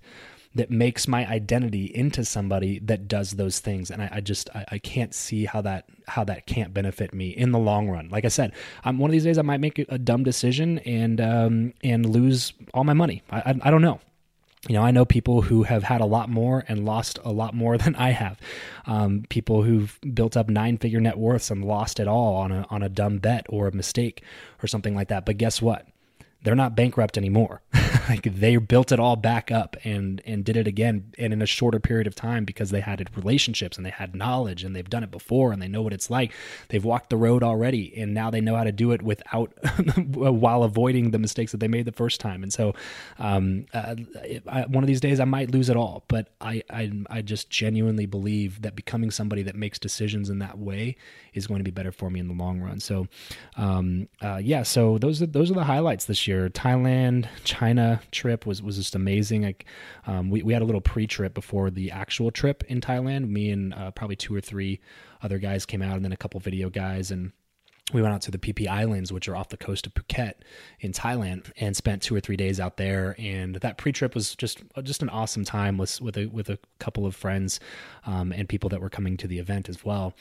that 0.54 0.70
makes 0.70 1.08
my 1.08 1.26
identity 1.28 1.86
into 1.94 2.24
somebody 2.24 2.78
that 2.80 3.08
does 3.08 3.32
those 3.32 3.60
things 3.60 3.90
and 3.90 4.02
i, 4.02 4.08
I 4.12 4.20
just 4.20 4.50
I, 4.54 4.64
I, 4.72 4.78
can't 4.78 5.14
see 5.14 5.44
how 5.44 5.62
that 5.62 5.88
how 6.06 6.24
that 6.24 6.46
can't 6.46 6.74
benefit 6.74 7.14
me 7.14 7.30
in 7.30 7.52
the 7.52 7.58
long 7.58 7.88
run 7.88 8.08
like 8.08 8.24
i 8.24 8.28
said 8.28 8.52
i'm 8.84 8.98
one 8.98 9.10
of 9.10 9.12
these 9.12 9.24
days 9.24 9.38
i 9.38 9.42
might 9.42 9.60
make 9.60 9.78
a, 9.78 9.98
dumb 9.98 10.24
decision 10.24 10.78
and 10.80 11.20
um 11.20 11.72
and 11.82 12.06
lose 12.06 12.52
all 12.74 12.84
my 12.84 12.92
money 12.92 13.22
I, 13.30 13.38
I, 13.38 13.54
I 13.62 13.70
don't 13.70 13.82
know 13.82 14.00
you 14.68 14.76
know, 14.76 14.82
I 14.84 14.92
know 14.92 15.04
people 15.04 15.42
who 15.42 15.64
have 15.64 15.82
had 15.82 16.00
a 16.00 16.04
lot 16.06 16.28
more 16.28 16.64
and 16.68 16.84
lost 16.84 17.18
a 17.24 17.32
lot 17.32 17.52
more 17.52 17.76
than 17.78 17.96
I 17.96 18.10
have. 18.10 18.38
Um, 18.86 19.24
people 19.28 19.64
who've 19.64 19.98
built 20.14 20.36
up 20.36 20.48
nine 20.48 20.78
figure 20.78 21.00
net 21.00 21.18
worths 21.18 21.50
and 21.50 21.64
lost 21.64 21.98
it 21.98 22.06
all 22.06 22.36
on 22.36 22.52
a, 22.52 22.64
on 22.70 22.80
a 22.80 22.88
dumb 22.88 23.18
bet 23.18 23.44
or 23.48 23.66
a 23.66 23.72
mistake 23.72 24.22
or 24.62 24.68
something 24.68 24.94
like 24.94 25.08
that. 25.08 25.26
But 25.26 25.36
guess 25.36 25.60
what? 25.60 25.88
they're 26.42 26.54
not 26.54 26.76
bankrupt 26.76 27.16
anymore. 27.16 27.62
like 28.08 28.22
they 28.22 28.56
built 28.56 28.90
it 28.90 28.98
all 28.98 29.16
back 29.16 29.50
up 29.50 29.76
and 29.84 30.20
and 30.26 30.44
did 30.44 30.56
it 30.56 30.66
again 30.66 31.12
and 31.18 31.32
in 31.32 31.40
a 31.40 31.46
shorter 31.46 31.78
period 31.78 32.06
of 32.06 32.14
time 32.14 32.44
because 32.44 32.70
they 32.70 32.80
had 32.80 33.08
relationships 33.16 33.76
and 33.76 33.86
they 33.86 33.90
had 33.90 34.14
knowledge 34.14 34.64
and 34.64 34.74
they've 34.74 34.90
done 34.90 35.04
it 35.04 35.10
before 35.10 35.52
and 35.52 35.62
they 35.62 35.68
know 35.68 35.82
what 35.82 35.92
it's 35.92 36.10
like. 36.10 36.32
They've 36.68 36.84
walked 36.84 37.10
the 37.10 37.16
road 37.16 37.42
already 37.42 37.92
and 37.96 38.12
now 38.12 38.30
they 38.30 38.40
know 38.40 38.56
how 38.56 38.64
to 38.64 38.72
do 38.72 38.90
it 38.92 39.02
without 39.02 39.52
while 40.06 40.64
avoiding 40.64 41.12
the 41.12 41.18
mistakes 41.18 41.52
that 41.52 41.58
they 41.58 41.68
made 41.68 41.84
the 41.84 41.92
first 41.92 42.20
time. 42.20 42.42
And 42.42 42.52
so, 42.52 42.74
um, 43.18 43.66
uh, 43.72 43.94
I, 44.48 44.62
one 44.66 44.82
of 44.82 44.88
these 44.88 45.00
days 45.00 45.20
I 45.20 45.24
might 45.24 45.50
lose 45.50 45.68
it 45.68 45.76
all, 45.76 46.04
but 46.08 46.28
I, 46.40 46.62
I 46.70 46.90
I 47.08 47.22
just 47.22 47.50
genuinely 47.50 48.06
believe 48.06 48.62
that 48.62 48.74
becoming 48.74 49.10
somebody 49.10 49.42
that 49.42 49.54
makes 49.54 49.78
decisions 49.78 50.28
in 50.28 50.40
that 50.40 50.58
way 50.58 50.96
is 51.34 51.46
going 51.46 51.60
to 51.60 51.64
be 51.64 51.70
better 51.70 51.92
for 51.92 52.10
me 52.10 52.20
in 52.20 52.28
the 52.28 52.34
long 52.34 52.60
run. 52.60 52.80
So, 52.80 53.06
um, 53.56 54.08
uh, 54.20 54.40
yeah. 54.42 54.64
So 54.64 54.98
those 54.98 55.22
are 55.22 55.26
those 55.26 55.50
are 55.50 55.54
the 55.54 55.64
highlights 55.64 56.06
this 56.06 56.26
year 56.26 56.32
year. 56.32 56.48
Thailand, 56.48 57.26
China 57.44 57.91
trip 58.10 58.46
was 58.46 58.62
was 58.62 58.76
just 58.76 58.94
amazing. 58.94 59.42
Like, 59.42 59.66
um, 60.06 60.30
we 60.30 60.42
we 60.42 60.52
had 60.52 60.62
a 60.62 60.64
little 60.64 60.80
pre 60.80 61.06
trip 61.06 61.34
before 61.34 61.70
the 61.70 61.90
actual 61.90 62.30
trip 62.30 62.64
in 62.68 62.80
Thailand. 62.80 63.28
Me 63.28 63.50
and 63.50 63.74
uh, 63.74 63.90
probably 63.90 64.16
two 64.16 64.34
or 64.34 64.40
three 64.40 64.80
other 65.22 65.38
guys 65.38 65.66
came 65.66 65.82
out, 65.82 65.96
and 65.96 66.04
then 66.04 66.12
a 66.12 66.16
couple 66.16 66.40
video 66.40 66.70
guys 66.70 67.10
and 67.10 67.32
we 67.92 68.00
went 68.00 68.14
out 68.14 68.22
to 68.22 68.30
the 68.30 68.38
Phi 68.38 68.66
Islands, 68.66 69.12
which 69.12 69.28
are 69.28 69.36
off 69.36 69.48
the 69.48 69.56
coast 69.56 69.86
of 69.86 69.94
Phuket 69.94 70.34
in 70.80 70.92
Thailand, 70.92 71.50
and 71.56 71.76
spent 71.76 72.02
two 72.02 72.14
or 72.14 72.20
three 72.20 72.36
days 72.36 72.60
out 72.60 72.76
there. 72.76 73.16
And 73.18 73.56
that 73.56 73.76
pre-trip 73.76 74.14
was 74.14 74.36
just 74.36 74.62
just 74.82 75.02
an 75.02 75.08
awesome 75.08 75.44
time 75.44 75.78
with 75.78 76.00
with 76.00 76.16
a 76.16 76.26
with 76.26 76.48
a 76.48 76.58
couple 76.78 77.06
of 77.06 77.16
friends 77.16 77.60
um, 78.06 78.32
and 78.32 78.48
people 78.48 78.70
that 78.70 78.80
were 78.80 78.90
coming 78.90 79.16
to 79.18 79.26
the 79.26 79.38
event 79.38 79.68
as 79.68 79.84
well 79.84 80.14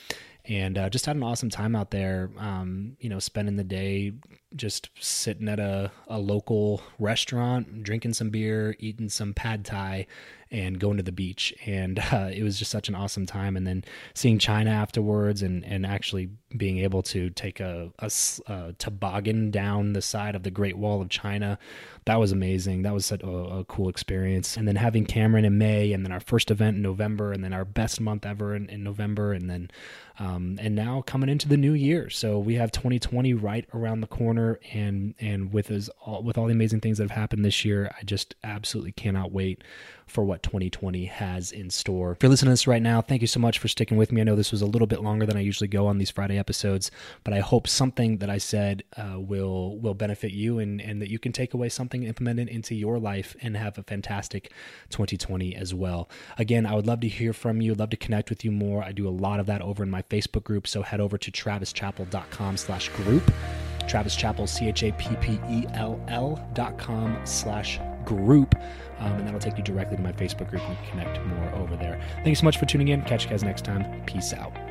and 0.46 0.78
uh, 0.78 0.90
just 0.90 1.06
had 1.06 1.16
an 1.16 1.24
awesome 1.24 1.50
time 1.50 1.76
out 1.76 1.92
there. 1.92 2.32
Um, 2.38 2.98
you 3.00 3.10
know, 3.10 3.20
spending 3.20 3.58
the 3.58 3.64
day 3.64 4.14
just 4.56 4.90
sitting 5.00 5.48
at 5.48 5.60
a, 5.60 5.92
a 6.08 6.18
local 6.18 6.82
restaurant, 7.00 7.84
drinking 7.84 8.14
some 8.14 8.30
beer, 8.30 8.76
eating 8.80 9.10
some 9.10 9.34
pad 9.34 9.66
thai, 9.66 10.08
and 10.52 10.80
going 10.80 10.98
to 10.98 11.04
the 11.04 11.12
beach. 11.12 11.54
And 11.66 12.00
uh, 12.12 12.30
it 12.34 12.44
was 12.44 12.60
just 12.60 12.72
such 12.72 12.90
an 12.90 12.96
awesome 12.96 13.26
time. 13.26 13.56
And 13.56 13.66
then 13.66 13.84
seeing 14.14 14.40
China 14.40 14.70
afterwards, 14.70 15.42
and 15.42 15.66
and 15.66 15.86
actually 15.86 16.30
being 16.56 16.80
able 16.80 17.02
to 17.02 17.30
take 17.30 17.60
a, 17.60 17.92
a, 18.00 18.12
a 18.48 18.74
toboggan 18.78 19.52
down 19.52 19.94
the 19.94 20.02
side 20.02 20.36
of 20.36 20.44
the 20.44 20.52
Great 20.52 20.78
Wall 20.78 21.02
of 21.02 21.10
China, 21.10 21.58
that 22.06 22.20
was 22.20 22.32
amazing. 22.32 22.82
That 22.82 22.94
was 22.94 23.06
such 23.06 23.22
a, 23.22 23.30
a 23.30 23.66
cool 23.66 23.88
experience. 23.88 24.58
And 24.58 24.68
then 24.68 24.76
having 24.76 25.06
Cameron 25.06 25.46
in 25.46 25.58
May, 25.58 25.94
and 25.94 26.04
then 26.04 26.12
our 26.12 26.20
first 26.20 26.52
event 26.52 26.78
in 26.78 26.82
November, 26.82 27.32
and 27.32 27.44
then 27.44 27.54
our 27.54 27.66
best 27.66 28.02
month 28.02 28.26
ever 28.26 28.56
in, 28.56 28.70
in 28.70 28.84
November, 28.84 29.34
and 29.34 29.50
then 29.50 29.72
um, 30.20 30.60
and 30.62 30.76
now 30.76 31.02
coming 31.02 31.30
into 31.30 31.48
the 31.48 31.58
new 31.58 31.74
year, 31.74 32.10
so 32.10 32.38
we 32.38 32.56
have 32.56 32.72
2020 32.72 33.34
right 33.34 33.66
around 33.74 34.02
the 34.02 34.08
corner, 34.08 34.60
and 34.74 35.16
and 35.20 35.54
with 35.54 35.72
us 35.72 35.90
all, 36.02 36.22
with 36.22 36.38
all 36.38 36.46
the 36.46 36.54
amazing 36.54 36.82
things 36.82 36.98
that 36.98 37.06
have 37.06 37.18
happened 37.18 37.46
this 37.46 37.66
year, 37.66 37.92
I 37.98 38.04
just 38.04 38.36
absolutely 38.44 38.92
cannot 38.92 39.32
wait 39.32 39.64
for 40.06 40.24
what 40.24 40.32
what 40.32 40.44
2020 40.44 41.06
has 41.06 41.52
in 41.52 41.70
store. 41.70 42.14
If 42.14 42.24
you're 42.24 42.30
listening 42.30 42.50
to 42.50 42.54
this 42.54 42.66
right 42.66 42.82
now, 42.82 43.02
thank 43.02 43.20
you 43.20 43.28
so 43.28 43.40
much 43.40 43.60
for 43.60 43.68
sticking 43.68 43.98
with 43.98 44.14
me. 44.14 44.22
I 44.22 44.24
know 44.24 44.38
this 44.38 44.52
was 44.52 44.62
a 44.62 44.66
little 44.66 44.88
bit 44.88 45.02
longer 45.02 45.26
than 45.26 45.36
I 45.36 45.42
usually 45.42 45.68
go 45.68 45.88
on 45.88 45.98
these 45.98 46.10
Friday 46.10 46.38
episodes, 46.38 46.90
but 47.26 47.34
I 47.34 47.40
hope 47.40 47.68
something 47.68 48.20
that 48.20 48.30
I 48.30 48.38
said 48.38 48.84
uh, 48.96 49.20
will 49.20 49.78
will 49.78 49.94
benefit 49.94 50.32
you 50.32 50.60
and, 50.60 50.80
and 50.80 51.02
that 51.02 51.10
you 51.10 51.20
can 51.20 51.34
take 51.34 51.54
away 51.54 51.68
something, 51.68 51.91
implement 51.98 52.40
it 52.40 52.50
into 52.50 52.76
your 52.76 53.00
life, 53.00 53.36
and 53.42 53.56
have 53.58 53.78
a 53.78 53.84
fantastic 53.84 54.52
2020 54.90 55.56
as 55.56 55.74
well. 55.74 56.10
Again, 56.38 56.66
I 56.66 56.76
would 56.76 56.88
love 56.88 57.02
to 57.02 57.08
hear 57.08 57.34
from 57.34 57.62
you, 57.62 57.74
love 57.74 57.90
to 57.92 57.98
connect 57.98 58.30
with 58.30 58.44
you 58.44 58.52
more. 58.52 58.84
I 58.84 58.92
do 58.92 59.08
a 59.08 59.10
lot 59.10 59.40
of 59.40 59.46
that 59.48 59.62
over 59.62 59.84
in 59.84 59.90
my 59.90 60.02
Facebook 60.04 60.44
group, 60.44 60.68
so 60.68 60.82
head 60.82 61.00
over 61.00 61.18
to 61.18 61.32
travischappell.com 61.32 62.58
slash 62.58 62.90
group. 62.90 63.32
Travis 63.88 64.16
Chappell, 64.16 64.48
C 64.48 64.68
H 64.68 64.84
A 64.84 64.92
P 64.94 65.16
P 65.18 65.40
E 65.50 65.66
L 65.74 66.04
L 66.08 66.48
dot 66.54 66.78
com 66.78 67.20
slash 67.26 67.80
group. 68.06 68.56
Um, 69.00 69.14
and 69.14 69.28
that'll 69.28 69.40
take 69.40 69.58
you 69.58 69.64
directly 69.64 69.98
to 69.98 70.04
my 70.04 70.12
Facebook 70.12 70.50
group 70.50 70.62
and 70.62 70.78
connect 70.90 71.24
more 71.26 71.56
over 71.56 71.76
there. 71.76 72.00
Thanks 72.24 72.40
so 72.40 72.46
much 72.46 72.58
for 72.58 72.66
tuning 72.66 72.90
in. 72.90 73.02
Catch 73.02 73.24
you 73.26 73.32
guys 73.32 73.44
next 73.44 73.66
time. 73.66 74.06
Peace 74.06 74.34
out. 74.34 74.71